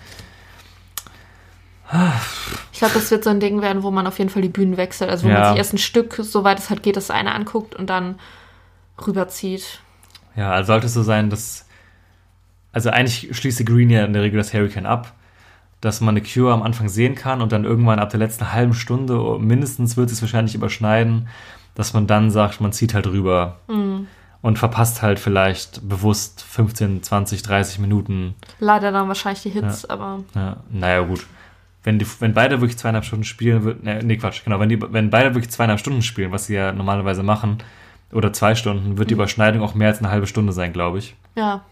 [2.72, 4.76] Ich glaube, das wird so ein Ding werden, wo man auf jeden Fall die Bühnen
[4.76, 5.10] wechselt.
[5.10, 5.40] Also wo Ja.
[5.40, 8.18] man sich erst ein Stück, soweit es halt geht, das eine anguckt und dann
[9.04, 9.80] rüberzieht.
[10.36, 11.66] Ja, also sollte es so sein, dass.
[12.72, 15.12] Also eigentlich schließt die Green ja in der Regel das Hurricane ab,
[15.80, 18.74] dass man eine Cure am Anfang sehen kann und dann irgendwann ab der letzten halben
[18.74, 21.28] Stunde mindestens wird es wahrscheinlich überschneiden,
[21.74, 23.56] dass man dann sagt, man zieht halt rüber
[24.42, 28.34] und verpasst halt vielleicht bewusst 15, 20, 30 Minuten.
[28.58, 31.26] Leider dann wahrscheinlich die Hits, aber Ja, naja, gut.
[31.82, 33.82] Wenn, die, wenn beide wirklich zweieinhalb Stunden spielen, wird.
[33.82, 34.60] Ne, nee, Quatsch, genau.
[34.60, 37.58] Wenn, die, wenn beide wirklich zweieinhalb Stunden spielen, was sie ja normalerweise machen,
[38.12, 41.14] oder zwei Stunden, wird die Überschneidung auch mehr als eine halbe Stunde sein, glaube ich.
[41.36, 41.62] ja.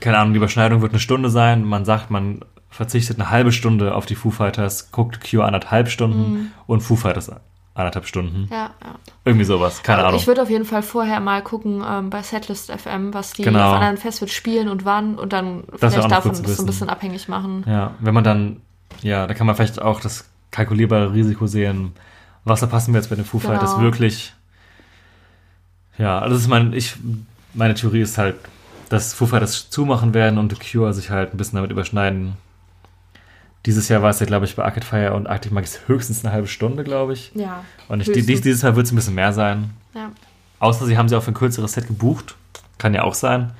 [0.00, 1.64] Keine Ahnung, die Überschneidung wird eine Stunde sein.
[1.64, 2.40] Man sagt, man
[2.70, 7.30] verzichtet eine halbe Stunde auf die Foo Fighters, guckt Cure anderthalb Stunden und Foo Fighters
[7.74, 8.48] anderthalb Stunden.
[8.50, 8.94] Ja, ja.
[9.24, 10.20] Irgendwie sowas, keine Aber Ahnung.
[10.20, 13.70] Ich würde auf jeden Fall vorher mal gucken ähm, bei Setlist FM, was die Genau.
[13.70, 17.28] auf anderen Festivals spielen und wann und dann Das vielleicht davon so ein bisschen abhängig
[17.28, 17.64] machen.
[17.66, 18.60] Ja, wenn man dann,
[19.02, 21.92] ja, da kann man vielleicht auch das kalkulierbare Risiko sehen,
[22.44, 23.52] was verpassen wir jetzt bei den Foo Genau.
[23.52, 24.32] Fighters wirklich.
[25.98, 26.94] Ja, also das ist mein, ich,
[27.54, 28.36] meine Theorie ist halt,
[28.88, 32.34] dass Foo Fighters zumachen werden und The Cure sich halt ein bisschen damit überschneiden.
[33.66, 36.34] Dieses Jahr war es ja, glaube ich, bei Arcade Fire und Arctic Monkeys höchstens eine
[36.34, 37.32] halbe Stunde, glaube ich.
[37.34, 37.64] Ja.
[37.88, 39.70] Und ich, dies, dieses Mal wird es ein bisschen mehr sein.
[39.94, 40.10] ja.
[40.60, 42.36] Außer sie haben sie auch für ein kürzeres Set gebucht.
[42.78, 43.52] Kann ja auch sein.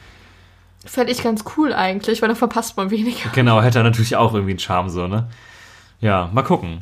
[0.86, 3.28] Fände ich ganz cool eigentlich, weil dann verpasst man weniger.
[3.34, 5.26] Genau, hätte natürlich auch irgendwie einen Charme so, ne?
[6.00, 6.78] Ja, mal gucken.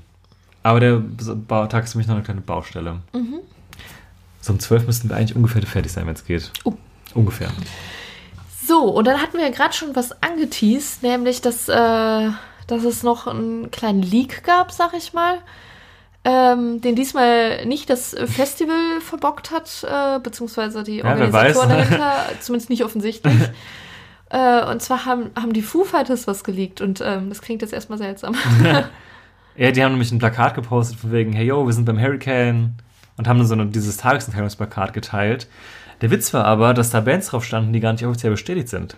[0.62, 3.00] Aber der Bau- Tag ist für mich noch eine kleine Baustelle.
[4.40, 6.52] So um 12 müssten wir eigentlich ungefähr fertig sein, wenn es geht.
[6.64, 6.74] Oh.
[7.14, 7.50] Ungefähr.
[8.66, 11.72] So, und dann hatten wir ja gerade schon was angeteased, nämlich, dass, äh,
[12.66, 15.38] dass es noch einen kleinen Leak gab, sag ich mal.
[16.24, 21.06] Ähm, den diesmal nicht das Festival verbockt hat, äh, beziehungsweise die Ja.
[21.06, 23.34] Organisatoren dahinter, zumindest nicht offensichtlich.
[24.30, 27.72] äh, und zwar haben, haben die Foo Fighters was geleakt und ähm, das klingt jetzt
[27.72, 28.36] erstmal seltsam.
[29.54, 32.72] Ja, die haben nämlich ein Plakat gepostet von wegen, hey yo, wir sind beim Hurricane
[33.18, 35.46] und haben dann so eine, dieses Tagesmitteilungsplakat geteilt.
[36.02, 38.96] Der Witz war aber, dass da Bands drauf standen, die gar nicht offiziell bestätigt sind.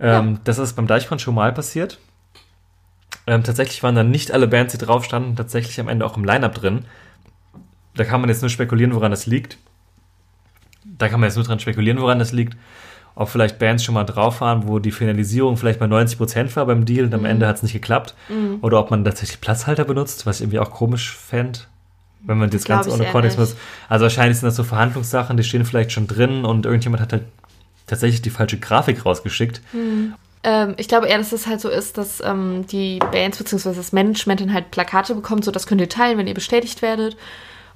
[0.00, 1.98] Ähm, Das ist beim Deichbrand schon mal passiert.
[3.26, 6.24] Ähm, tatsächlich waren dann nicht alle Bands, die drauf standen, tatsächlich am Ende auch im
[6.24, 6.84] Line-Up drin.
[7.94, 9.58] Da kann man jetzt nur spekulieren, woran das liegt.
[10.84, 12.56] Da kann man jetzt nur dran spekulieren, woran das liegt.
[13.16, 16.84] Ob vielleicht Bands schon mal drauf waren, wo die Finalisierung vielleicht bei 90% war beim
[16.84, 18.14] Deal und am Ende hat es nicht geklappt.
[18.60, 21.60] Oder ob man tatsächlich Platzhalter benutzt, was ich irgendwie auch komisch fände,
[22.26, 23.56] wenn man das Glaub Ganze ohne Kontext benutzt.
[23.88, 27.24] Also wahrscheinlich sind das so Verhandlungssachen, die stehen vielleicht schon drin und irgendjemand hat halt
[27.86, 29.60] tatsächlich die falsche Grafik rausgeschickt.
[30.42, 33.74] Ähm, ich glaube eher, dass es halt so ist, dass ähm, die Bands bzw.
[33.74, 37.16] das Management dann halt Plakate bekommt, so das könnt ihr teilen, wenn ihr bestätigt werdet.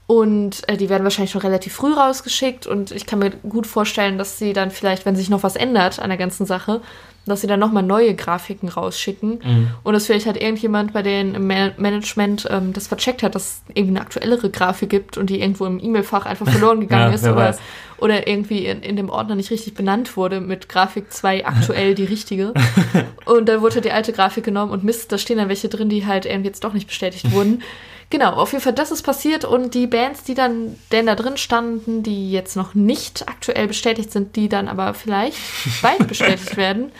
[0.06, 4.18] Und äh, die werden wahrscheinlich schon relativ früh rausgeschickt und ich kann mir gut vorstellen,
[4.18, 6.80] dass sie dann vielleicht, wenn sich noch was ändert an der ganzen Sache,
[7.26, 9.40] dass sie dann nochmal neue Grafiken rausschicken
[9.82, 13.42] und dass vielleicht halt irgendjemand bei denen im Ma Management ähm, das vercheckt hat, dass
[13.42, 17.14] es irgendwie eine aktuellere Grafik gibt und die irgendwo im E-Mail-Fach einfach verloren gegangen Ja,
[17.14, 17.58] ist oder, weiß.
[18.00, 22.04] Oder irgendwie in, in dem Ordner nicht richtig benannt wurde mit Grafik 2 aktuell die
[22.04, 22.54] richtige.
[23.26, 25.88] Und dann wurde halt die alte Grafik genommen und Mist, da stehen dann welche drin,
[25.88, 27.62] die halt irgendwie jetzt doch nicht bestätigt wurden.
[28.10, 31.36] Genau, auf jeden Fall, das ist passiert und die Bands, die dann denn da drin
[31.36, 35.36] standen, die jetzt noch nicht aktuell bestätigt sind, die dann aber vielleicht
[35.80, 36.90] bald bestätigt werden,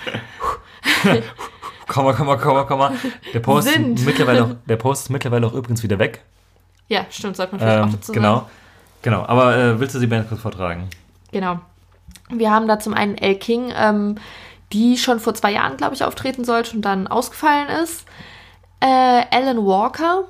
[1.89, 2.93] Komm mal, komm mal, komm mal, komm mal.
[3.35, 4.05] Der Post, ist Sind.
[4.07, 6.21] mittlerweile auch, der Post ist mittlerweile auch übrigens wieder weg.
[6.89, 8.35] ja, stimmt, sollte man vielleicht auch Ähm, dazu genau.
[8.35, 8.47] sagen.
[8.47, 8.60] Genau.
[9.07, 10.89] Aber äh, willst du die Band kurz vortragen?
[11.33, 11.61] Genau.
[12.31, 14.17] Wir haben da zum einen El King, ähm,
[14.73, 18.05] die schon vor zwei Jahren, glaube ich, auftreten sollte und dann ausgefallen ist.
[18.81, 18.87] Äh,
[19.31, 20.25] Alan Walker,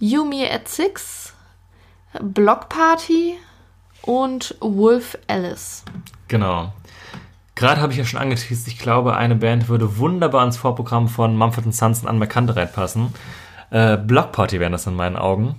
[0.00, 1.34] Yumi at Six,
[2.20, 3.34] Block Party
[4.02, 5.84] und Wolf Alice.
[6.28, 6.72] Genau.
[7.54, 11.36] Gerade habe ich ja schon angeteased, ich glaube, eine Band würde wunderbar ins Vorprogramm von
[11.36, 13.14] Mumford Sons und Unbekannte reinpassen.
[13.70, 15.54] Äh, Block Party wären das in meinen Augen.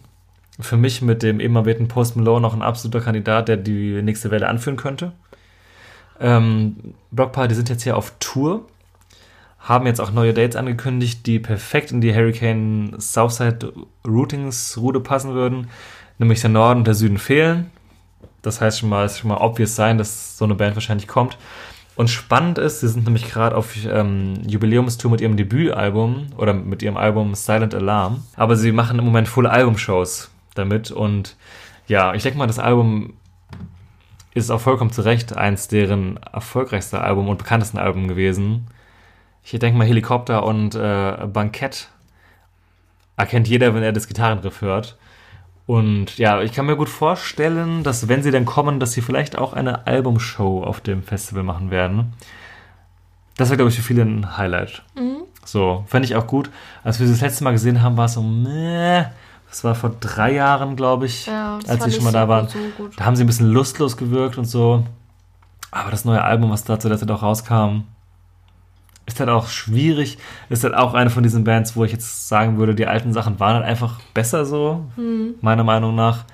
[0.59, 4.31] Für mich mit dem eben erwähnten Post Malone noch ein absoluter Kandidat, der die nächste
[4.31, 5.11] Welle anführen könnte.
[6.19, 6.77] Ähm,
[7.11, 8.65] Block Party sind jetzt hier auf Tour,
[9.59, 13.73] haben jetzt auch neue Dates angekündigt, die perfekt in die Hurricane Southside
[14.07, 15.67] Routings Route passen würden.
[16.17, 17.69] Nämlich der Norden und der Süden fehlen.
[18.41, 21.07] Das heißt schon mal, es ist schon mal obvious sein, dass so eine Band wahrscheinlich
[21.07, 21.37] kommt.
[21.95, 26.83] Und spannend ist, sie sind nämlich gerade auf ähm, Jubiläumstour mit ihrem Debütalbum oder mit
[26.83, 28.23] ihrem Album Silent Alarm.
[28.35, 30.91] Aber sie machen im Moment Full Album-Shows damit.
[30.91, 31.35] Und
[31.87, 33.13] ja, ich denke mal, das Album
[34.33, 38.67] ist auch vollkommen zu Recht eins deren erfolgreichster Album und bekanntesten Alben gewesen.
[39.43, 41.89] Ich denke mal, Helikopter und äh, Bankett
[43.15, 44.97] erkennt jeder, wenn er das Gitarrenriff hört.
[45.67, 49.37] Und ja, ich kann mir gut vorstellen, dass wenn sie dann kommen, dass sie vielleicht
[49.37, 52.13] auch eine Albumshow auf dem Festival machen werden.
[53.37, 54.83] Das wäre, glaube ich, für viele ein Highlight.
[55.43, 56.49] So, fände ich auch gut.
[56.83, 59.05] Als wir sie das letzte Mal gesehen haben, war es so, meh.
[59.49, 62.47] Das war vor drei Jahren, glaube ich, Ja, als sie schon mal da so waren.
[62.77, 62.97] gut, so.
[62.97, 64.83] Da haben sie ein bisschen lustlos gewirkt und so.
[65.71, 67.83] Aber das neue Album, was da zuletzt auch rauskam,
[69.05, 70.17] ist halt auch schwierig.
[70.49, 73.39] Ist halt auch eine von diesen Bands, wo ich jetzt sagen würde, die alten Sachen
[73.39, 74.85] waren halt einfach besser so,
[75.41, 76.25] meiner Meinung nach.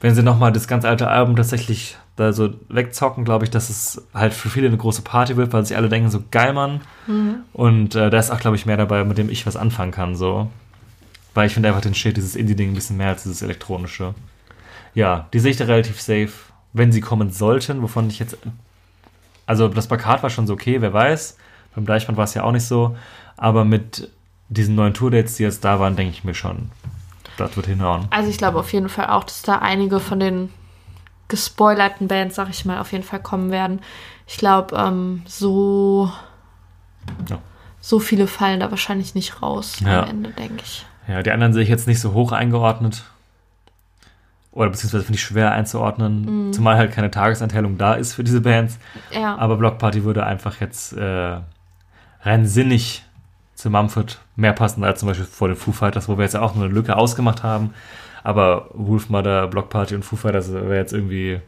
[0.00, 4.02] Wenn sie nochmal das ganz alte Album tatsächlich da so wegzocken, glaube ich, dass es
[4.14, 6.80] halt für viele eine große Party wird, weil sich alle denken, so geil, Mann.
[7.52, 10.14] Und äh, da ist auch, glaube ich, mehr dabei, mit dem ich was anfangen kann,
[10.16, 10.48] so.
[11.34, 14.14] Weil ich finde einfach den Shit, dieses Indie-Ding ein bisschen mehr als dieses elektronische.
[14.94, 16.30] Ja, die sehe ich da relativ safe,
[16.72, 18.36] wenn sie kommen sollten, wovon ich jetzt.
[19.46, 21.36] Also, das Plakat war schon so okay, wer weiß.
[21.74, 22.96] Beim Deichmann war es ja auch nicht so.
[23.36, 24.10] Aber mit
[24.48, 26.70] diesen neuen Tourdates, die jetzt da waren, denke ich mir schon,
[27.36, 28.06] das wird hinhauen.
[28.10, 30.50] Also ich glaube auf jeden Fall auch, dass da einige von den
[31.28, 33.80] gespoilerten Bands, sag ich mal, auf jeden Fall kommen werden.
[34.26, 36.10] Ich glaube, ähm, so,
[37.28, 37.38] Ja.
[37.80, 40.02] so viele fallen da wahrscheinlich nicht raus Ja.
[40.02, 40.86] am Ende, denke ich.
[41.08, 43.04] Ja, die anderen sehe ich jetzt nicht so hoch eingeordnet.
[44.52, 48.78] Oder beziehungsweise finde ich schwer einzuordnen, zumal halt keine Tagesanteilung da ist für diese Bands.
[49.12, 51.38] Ja, Aber Block Party würde einfach jetzt äh,
[52.22, 53.04] rein sinnig
[53.54, 56.40] zu Mumford mehr passen als zum Beispiel vor den Foo Fighters, wo wir jetzt ja
[56.40, 57.72] auch nur eine Lücke ausgemacht haben.
[58.24, 61.40] Aber Wolfmother, Block Party und Foo Fighters wäre jetzt irgendwie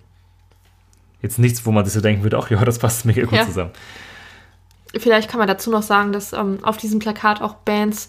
[1.20, 3.44] jetzt nichts, wo man sich so denken würde, ach ja, das passt mega gut Ja.
[3.46, 3.70] zusammen.
[4.98, 8.08] vielleicht kann man dazu noch sagen, dass ähm, auf diesem Plakat auch Bands,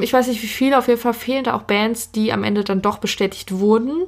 [0.00, 2.64] ich weiß nicht wie viele, auf jeden Fall fehlen da auch Bands, die am Ende
[2.64, 4.06] dann doch bestätigt wurden.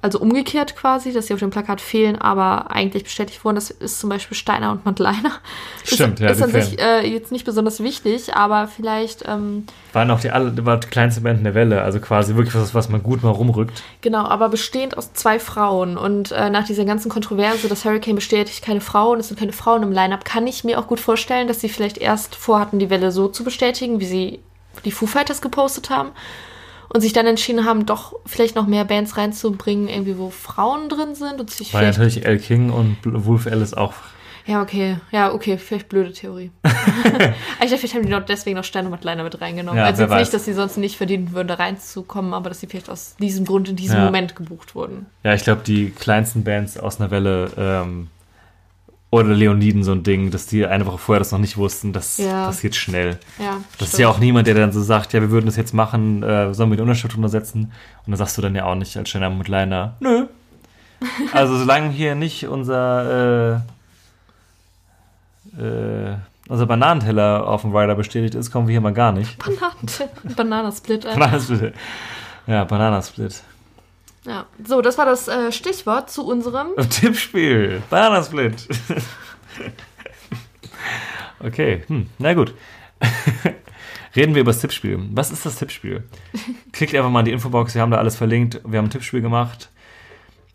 [0.00, 3.54] Also umgekehrt quasi, dass sie auf dem Plakat fehlen, aber eigentlich bestätigt wurden.
[3.54, 5.32] Das ist zum Beispiel Steiner und Madleiner.
[5.84, 10.20] Stimmt, ja, ist an sich äh, jetzt nicht besonders wichtig, aber vielleicht, ähm, Waren auch
[10.20, 13.02] die, alle, war die kleinste Band in der Welle, also quasi wirklich was, was man
[13.02, 13.82] gut mal rumrückt.
[14.02, 15.96] genau, aber bestehend aus zwei Frauen.
[15.96, 19.82] Und äh, nach dieser ganzen Kontroverse, dass Hurricane bestätigt keine Frauen, es sind keine Frauen
[19.82, 23.10] im Line-Up, kann ich mir auch gut vorstellen, dass sie vielleicht erst vorhatten, die Welle
[23.10, 24.40] so zu bestätigen, wie sie
[24.84, 26.10] die Foo Fighters gepostet haben.
[26.92, 31.16] Und sich dann entschieden haben, doch vielleicht noch mehr Bands reinzubringen, irgendwie wo Frauen drin
[31.16, 33.94] sind und sich Weil vielleicht natürlich El King und Wolf Alice auch.
[34.46, 34.98] Ja, okay.
[35.10, 35.56] Ja, okay.
[35.56, 36.50] Vielleicht blöde Theorie.
[36.64, 39.78] ich dachte, vielleicht haben die noch deswegen noch Stein und Madleiner mit reingenommen.
[39.78, 40.20] Ja, also jetzt weiß.
[40.20, 43.46] nicht, dass sie sonst nicht verdienen würden, da reinzukommen, aber dass sie vielleicht aus diesem
[43.46, 44.04] Grund in diesem Ja.
[44.04, 45.06] Moment gebucht wurden.
[45.22, 48.08] Ja, ich glaube, die kleinsten Bands aus einer Welle ähm,
[49.20, 52.18] oder Leoniden so ein Ding, dass die eine Woche vorher das noch nicht wussten, das
[52.18, 52.46] Ja.
[52.46, 53.18] passiert schnell.
[53.38, 53.58] Ja.
[53.78, 56.22] Das ist ja auch niemand, der dann so sagt, ja, wir würden das jetzt machen,
[56.22, 57.64] äh, sollen wir die Unterschrift untersetzen?
[58.06, 60.26] Und dann sagst du dann ja auch nicht als Steiner mit nö.
[61.32, 63.60] Also solange hier nicht unser
[65.58, 66.16] äh, äh,
[66.48, 69.38] unser Bananenteller auf dem Rider bestätigt ist, kommen wir hier mal gar nicht.
[69.38, 71.04] Bananen Bananasplit.
[71.04, 71.74] Bananasplit.
[72.46, 73.42] Ja, Bananasplit.
[74.26, 74.46] Ja.
[74.64, 76.68] So, das war das äh, Stichwort zu unserem.
[76.90, 77.82] Tippspiel.
[77.90, 78.66] Bananasplit.
[81.40, 82.54] okay, hm, na gut.
[84.16, 84.98] Reden wir über das Tippspiel.
[85.12, 86.04] Was ist das Tippspiel?
[86.72, 88.60] Klickt einfach mal in die Infobox, wir haben da alles verlinkt.
[88.64, 89.70] Wir haben ein Tippspiel gemacht.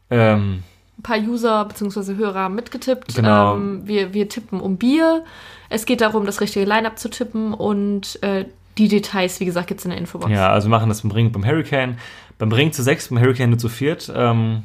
[0.10, 0.64] Ähm,
[0.98, 2.16] ein paar User bzw.
[2.16, 3.16] Hörer haben mitgetippt.
[3.16, 3.56] Genau.
[3.56, 5.24] Ähm, wir, wir tippen um Bier.
[5.70, 8.46] Es geht darum, das richtige Line-Up zu tippen und äh,
[8.78, 10.32] die Details, wie gesagt, gibt es in der Infobox.
[10.32, 11.98] ja, also wir machen das beim Ring beim Hurricane.
[12.40, 14.12] Beim Ring zu sechs, beim Hurricane nur zu viert.
[14.16, 14.64] Ähm,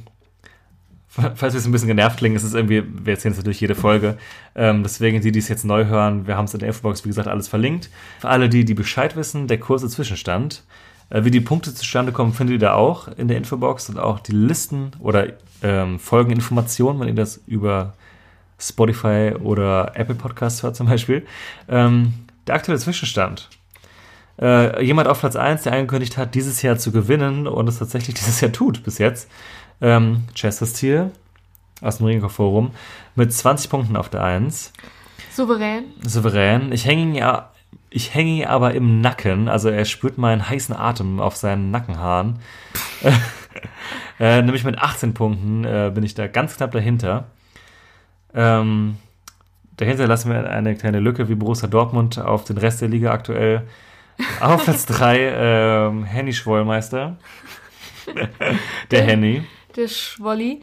[1.09, 3.75] falls wir es ein bisschen genervt klingen, ist es irgendwie, wir erzählen es natürlich jede
[3.75, 4.16] Folge.
[4.55, 7.09] Ähm, deswegen, die, die es jetzt neu hören, wir haben es in der Infobox, wie
[7.09, 7.91] gesagt, alles verlinkt.
[8.20, 10.64] Für alle, die, die Bescheid wissen, der kurze Zwischenstand.
[11.11, 14.20] Äh, wie die Punkte zustande kommen, findet ihr da auch in der Infobox und auch
[14.20, 17.95] die Listen oder ähm, Folgeninformationen, wenn ihr das über
[18.59, 21.27] Spotify oder Apple Podcasts hört zum Beispiel.
[21.68, 22.14] Ähm,
[22.47, 23.51] der aktuelle Zwischenstand.
[24.41, 28.14] Äh, jemand auf Platz 1, der angekündigt hat, dieses Jahr zu gewinnen und es tatsächlich
[28.18, 29.30] dieses Jahr tut bis jetzt.
[29.80, 31.11] Ähm, Chester Steele
[31.80, 32.70] aus dem Ringo Forum
[33.14, 34.72] mit 20 Punkten auf der 1.
[35.32, 35.85] Souverän.
[36.07, 36.72] Souverän.
[36.72, 37.51] Ich hänge ihn ja,
[37.91, 42.39] ich hänge ihn aber im Nacken, also er spürt meinen heißen Atem auf seinen Nackenhaaren.
[44.20, 47.24] äh, nämlich mit 18 Punkten äh, bin ich da ganz knapp dahinter.
[48.35, 48.97] Ähm,
[49.76, 53.62] dahinter lassen wir eine kleine Lücke wie Borussia Dortmund auf den Rest der Liga aktuell.
[54.41, 55.19] Auf Platz 3
[55.89, 57.17] ähm, Henny Schwollmeister.
[58.91, 59.45] Der Henny.
[59.77, 60.61] Der Schwolli.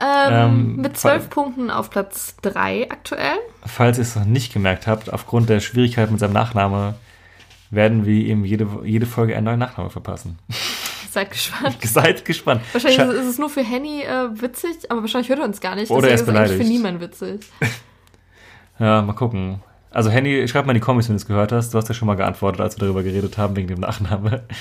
[0.00, 3.36] Ähm, Ähm, mit zwölf Punkten auf Platz 3 aktuell.
[3.64, 6.94] Falls ihr es noch nicht gemerkt habt, aufgrund der Schwierigkeit mit seinem Nachname
[7.70, 10.38] werden wir ihm jede, jede Folge einen neuen Nachname verpassen.
[11.10, 11.76] Seid gespannt.
[11.82, 12.62] Seid gespannt.
[12.72, 15.74] Wahrscheinlich Scha- ist es nur für Henny äh, witzig, aber wahrscheinlich hört er uns gar
[15.74, 15.90] nicht.
[15.90, 16.60] Oder er ist beleidigt.
[16.62, 17.40] für niemanden witzig.
[18.78, 19.62] Ja, mal gucken.
[19.92, 21.74] Also Henny, schreib mal in die Comments, wenn du es gehört hast.
[21.74, 24.42] Du hast ja schon mal geantwortet, als wir darüber geredet haben, wegen dem Nachname.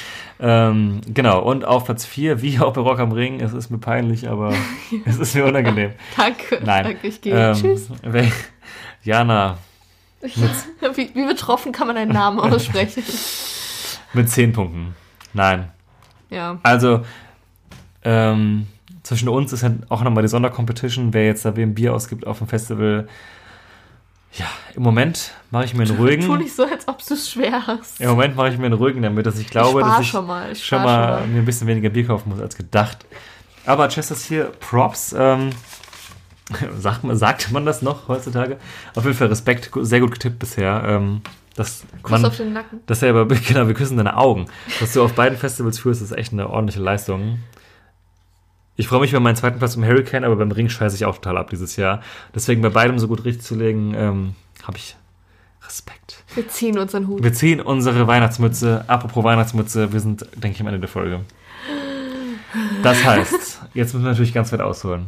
[0.43, 3.77] Ähm, genau, und auf Platz 4, wie auch bei Rock am Ring, es ist mir
[3.77, 4.51] peinlich, aber
[5.05, 5.91] es ist mir unangenehm.
[6.17, 6.59] Danke.
[6.65, 6.83] Nein.
[6.83, 7.51] Danke, ich gehe.
[7.51, 7.89] Ähm, Tschüss.
[9.03, 9.59] Jana,
[10.21, 13.03] Wie, wie betroffen kann man einen Namen aussprechen?
[14.13, 14.95] Mit 10 Punkten.
[15.33, 15.69] Nein.
[16.29, 16.59] ja.
[16.63, 17.01] Also,
[18.03, 18.67] ähm,
[19.03, 22.37] zwischen uns ist ja auch nochmal die Sondercompetition, wer jetzt da wem Bier ausgibt auf
[22.37, 23.07] dem Festival.
[24.33, 26.37] Ja, im Moment mache ich mir einen Tu ruhigen.
[26.37, 27.99] nicht so, als ob du es schwer hast.
[27.99, 30.25] Im Moment mache ich mir einen ruhigen damit, dass ich glaube, ich dass ich schon
[30.25, 30.51] mal.
[30.51, 31.27] Ich schon mal, schon mal.
[31.27, 33.05] mir ein bisschen weniger Bier kaufen muss als gedacht.
[33.65, 35.13] Aber Chesters hier, Props.
[35.17, 35.51] Ähm,
[36.77, 38.57] sagt, man, sagt man das noch heutzutage?
[38.95, 40.83] Auf jeden Fall Respekt, sehr gut getippt bisher.
[40.85, 41.21] Ähm,
[41.55, 42.79] dass Kuss man, auf den Nacken.
[42.85, 44.45] dass er aber, genau, wir küssen deine Augen.
[44.79, 47.39] Was du auf beiden Festivals führst, ist echt eine ordentliche Leistung.
[48.75, 51.15] Ich freue mich über meinen zweiten Platz im Hurricane, aber beim Ring scheiße ich auch
[51.15, 52.01] total ab dieses Jahr.
[52.33, 54.95] Deswegen bei beidem so gut richtig zu legen, ähm, habe ich
[55.63, 56.23] Respekt.
[56.33, 57.23] Wir ziehen unseren Hut.
[57.23, 58.85] Wir ziehen unsere Weihnachtsmütze.
[58.87, 61.21] Apropos Weihnachtsmütze, wir sind, denke ich, am Ende der Folge.
[62.83, 65.07] Das heißt, jetzt müssen wir natürlich ganz weit ausholen.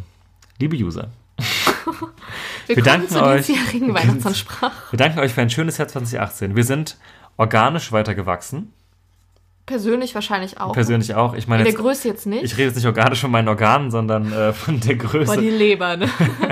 [0.59, 1.09] Liebe User,
[2.67, 3.49] Wir, wir danken euch.
[3.49, 6.55] wir danken euch für ein schönes Jahr 2018.
[6.55, 6.97] Wir sind
[7.35, 8.71] organisch weiter gewachsen.
[9.65, 10.73] Persönlich wahrscheinlich auch.
[10.73, 11.35] Persönlich auch.
[11.35, 12.43] Ich meine, In der jetzt, Größe jetzt nicht.
[12.43, 15.39] ich rede jetzt nicht organisch von meinen Organen, sondern äh, von der Größe.
[15.39, 16.09] die Leber, ne?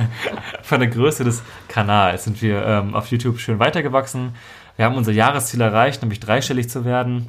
[0.64, 4.34] von der Größe des Kanals sind wir ähm, auf YouTube schön weitergewachsen.
[4.78, 7.28] Wir haben unser Jahresziel erreicht, nämlich dreistellig zu werden.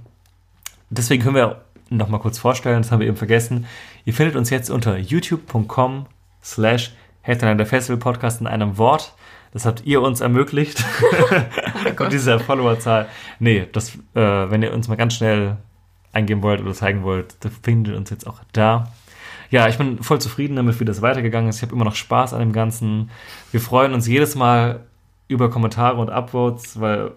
[0.90, 3.66] Deswegen können wir noch mal kurz vorstellen, das haben wir eben vergessen.
[4.04, 6.06] Ihr findet uns jetzt unter youtube.com
[6.42, 6.92] slash
[7.26, 9.14] der Festival Podcast in einem Wort.
[9.52, 10.82] Das habt ihr uns ermöglicht.
[11.98, 13.06] Und diese Followerzahl.
[13.38, 14.20] Nee, das, äh,
[14.50, 15.58] wenn ihr uns mal ganz schnell
[16.12, 18.88] eingeben wollt oder zeigen wollt, findet uns jetzt auch da.
[19.50, 21.56] Ja, ich bin voll zufrieden damit, wie das weitergegangen ist.
[21.56, 23.10] Ich habe immer noch Spaß an dem Ganzen.
[23.50, 24.80] Wir freuen uns jedes Mal
[25.28, 27.12] über Kommentare und Upvotes, weil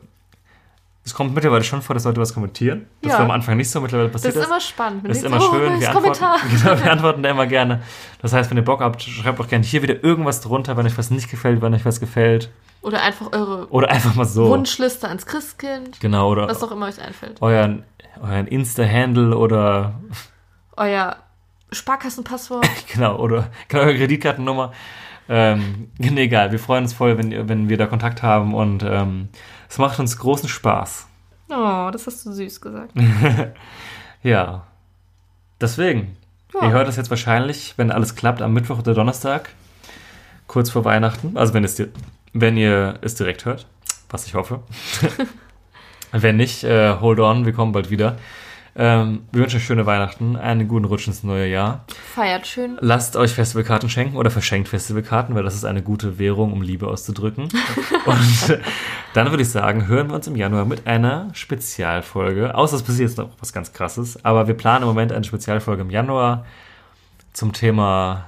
[1.05, 2.87] es kommt mittlerweile schon vor, dass Leute was kommentieren.
[3.03, 3.19] Das Ja.
[3.19, 4.47] war am Anfang nicht so, mittlerweile Das passiert ist das.
[4.47, 5.07] immer spannend.
[5.07, 5.61] Das ist immer so, schön.
[5.61, 6.39] Wir neues antworten, Kommentar.
[6.73, 7.83] genau, wir antworten da immer gerne.
[8.21, 10.97] Das heißt, wenn ihr Bock habt, schreibt auch gerne hier wieder irgendwas drunter, wenn euch
[10.97, 12.49] was nicht gefällt, wenn euch was gefällt.
[12.81, 14.49] Oder einfach eure Oder einfach mal so.
[14.49, 15.99] Wunschliste ans Christkind.
[15.99, 17.41] Genau, oder Was auch immer euch einfällt.
[17.41, 17.83] euren,
[18.21, 19.95] euren Insta-Handle oder
[20.77, 21.17] Euer
[21.71, 22.67] Sparkassenpasswort.
[22.93, 24.73] genau, oder genau, eure Kreditkartennummer.
[25.27, 29.29] Ähm, nee, egal, wir freuen uns voll, wenn, wenn wir da Kontakt haben und ähm,
[29.69, 31.07] es macht uns großen Spaß.
[31.49, 32.91] Oh, das hast du süß gesagt.
[34.25, 34.65] Ja.
[35.61, 36.17] Deswegen.
[36.53, 36.63] Ja.
[36.63, 39.51] Ihr hört das jetzt wahrscheinlich, wenn alles klappt, am Mittwoch oder Donnerstag,
[40.47, 41.37] kurz vor Weihnachten.
[41.37, 41.81] Also wenn, es,
[42.33, 43.67] wenn ihr es direkt hört,
[44.09, 44.63] was ich hoffe.
[46.11, 48.17] Wenn nicht, äh, hold on, wir kommen bald wieder.
[48.77, 51.85] Ähm, wir wünschen euch schöne Weihnachten, einen guten Rutsch ins neue Jahr.
[52.13, 52.77] Feiert schön.
[52.81, 56.87] Lasst euch Festivalkarten schenken oder verschenkt Festivalkarten, weil das ist eine gute Währung, um Liebe
[56.87, 57.43] auszudrücken.
[58.05, 58.59] Und äh,
[59.13, 62.53] dann würde ich sagen, hören wir uns im Januar mit einer Spezialfolge.
[62.53, 64.23] Außer es passiert jetzt noch was ganz Krasses.
[64.25, 66.45] Aber wir planen im Moment eine Spezialfolge im Januar
[67.31, 68.27] zum Thema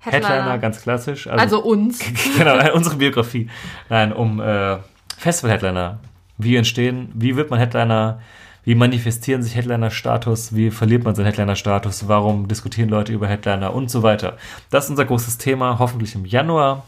[0.00, 1.28] Headliner, ganz klassisch.
[1.28, 2.00] Also uns.
[2.36, 3.48] genau, äh, unsere Biografie.
[3.88, 4.78] Nein, um äh,
[5.18, 6.00] Festival-Headliner.
[6.38, 8.20] Wie entstehen, wie wird man Headliner,
[8.64, 13.90] wie manifestieren sich Headliner-Status, wie verliert man seinen Headliner-Status, warum diskutieren Leute über Headliner und
[13.90, 14.36] so weiter.
[14.70, 16.84] Das ist unser großes Thema, hoffentlich im Januar.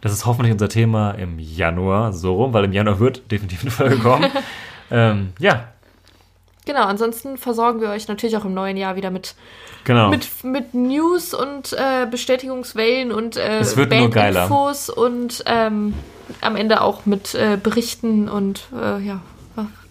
[0.00, 3.70] Das ist hoffentlich unser Thema im Januar, so rum, weil im Januar wird definitiv eine
[3.70, 4.26] Folge kommen.
[4.90, 5.68] ähm, ja,
[6.66, 9.34] Genau, ansonsten versorgen wir euch natürlich auch im neuen Jahr wieder mit,
[9.84, 10.08] genau.
[10.08, 13.64] mit, mit News und äh, Bestätigungswellen und äh.
[13.74, 15.94] Bandinfos und ähm,
[16.40, 19.20] am Ende auch mit äh, Berichten und äh, ja,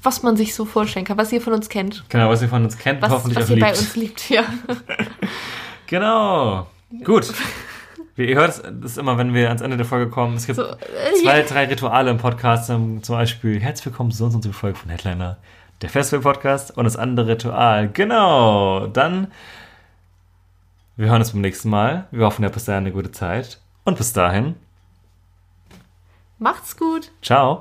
[0.02, 2.06] was man sich so vorstellen kann, was ihr von uns kennt.
[2.08, 3.68] genau, was ihr von uns kennt, Was, hoffentlich was auch ihr liebt.
[3.68, 4.44] bei uns liebt, ja.
[5.88, 6.68] Genau.
[7.04, 7.34] Gut.
[8.16, 10.58] Wie ihr hört, es ist immer, wenn wir ans Ende der Folge kommen, es gibt
[10.58, 10.76] So, äh,
[11.22, 11.46] zwei, ja.
[11.46, 12.68] drei Rituale im Podcast.
[12.68, 15.38] Zum Beispiel, herzlich willkommen zu unserer Folge von Headliner,
[15.82, 16.78] der Festival-Podcast.
[16.78, 18.88] Und das andere Ritual, genau.
[18.88, 19.28] Dann,
[20.96, 22.08] wir hören uns beim nächsten Mal.
[22.12, 23.60] Wir hoffen, ihr habt bis dahin eine gute Zeit.
[23.86, 24.56] Und bis dahin,
[26.40, 27.12] Macht's gut.
[27.22, 27.58] ciao.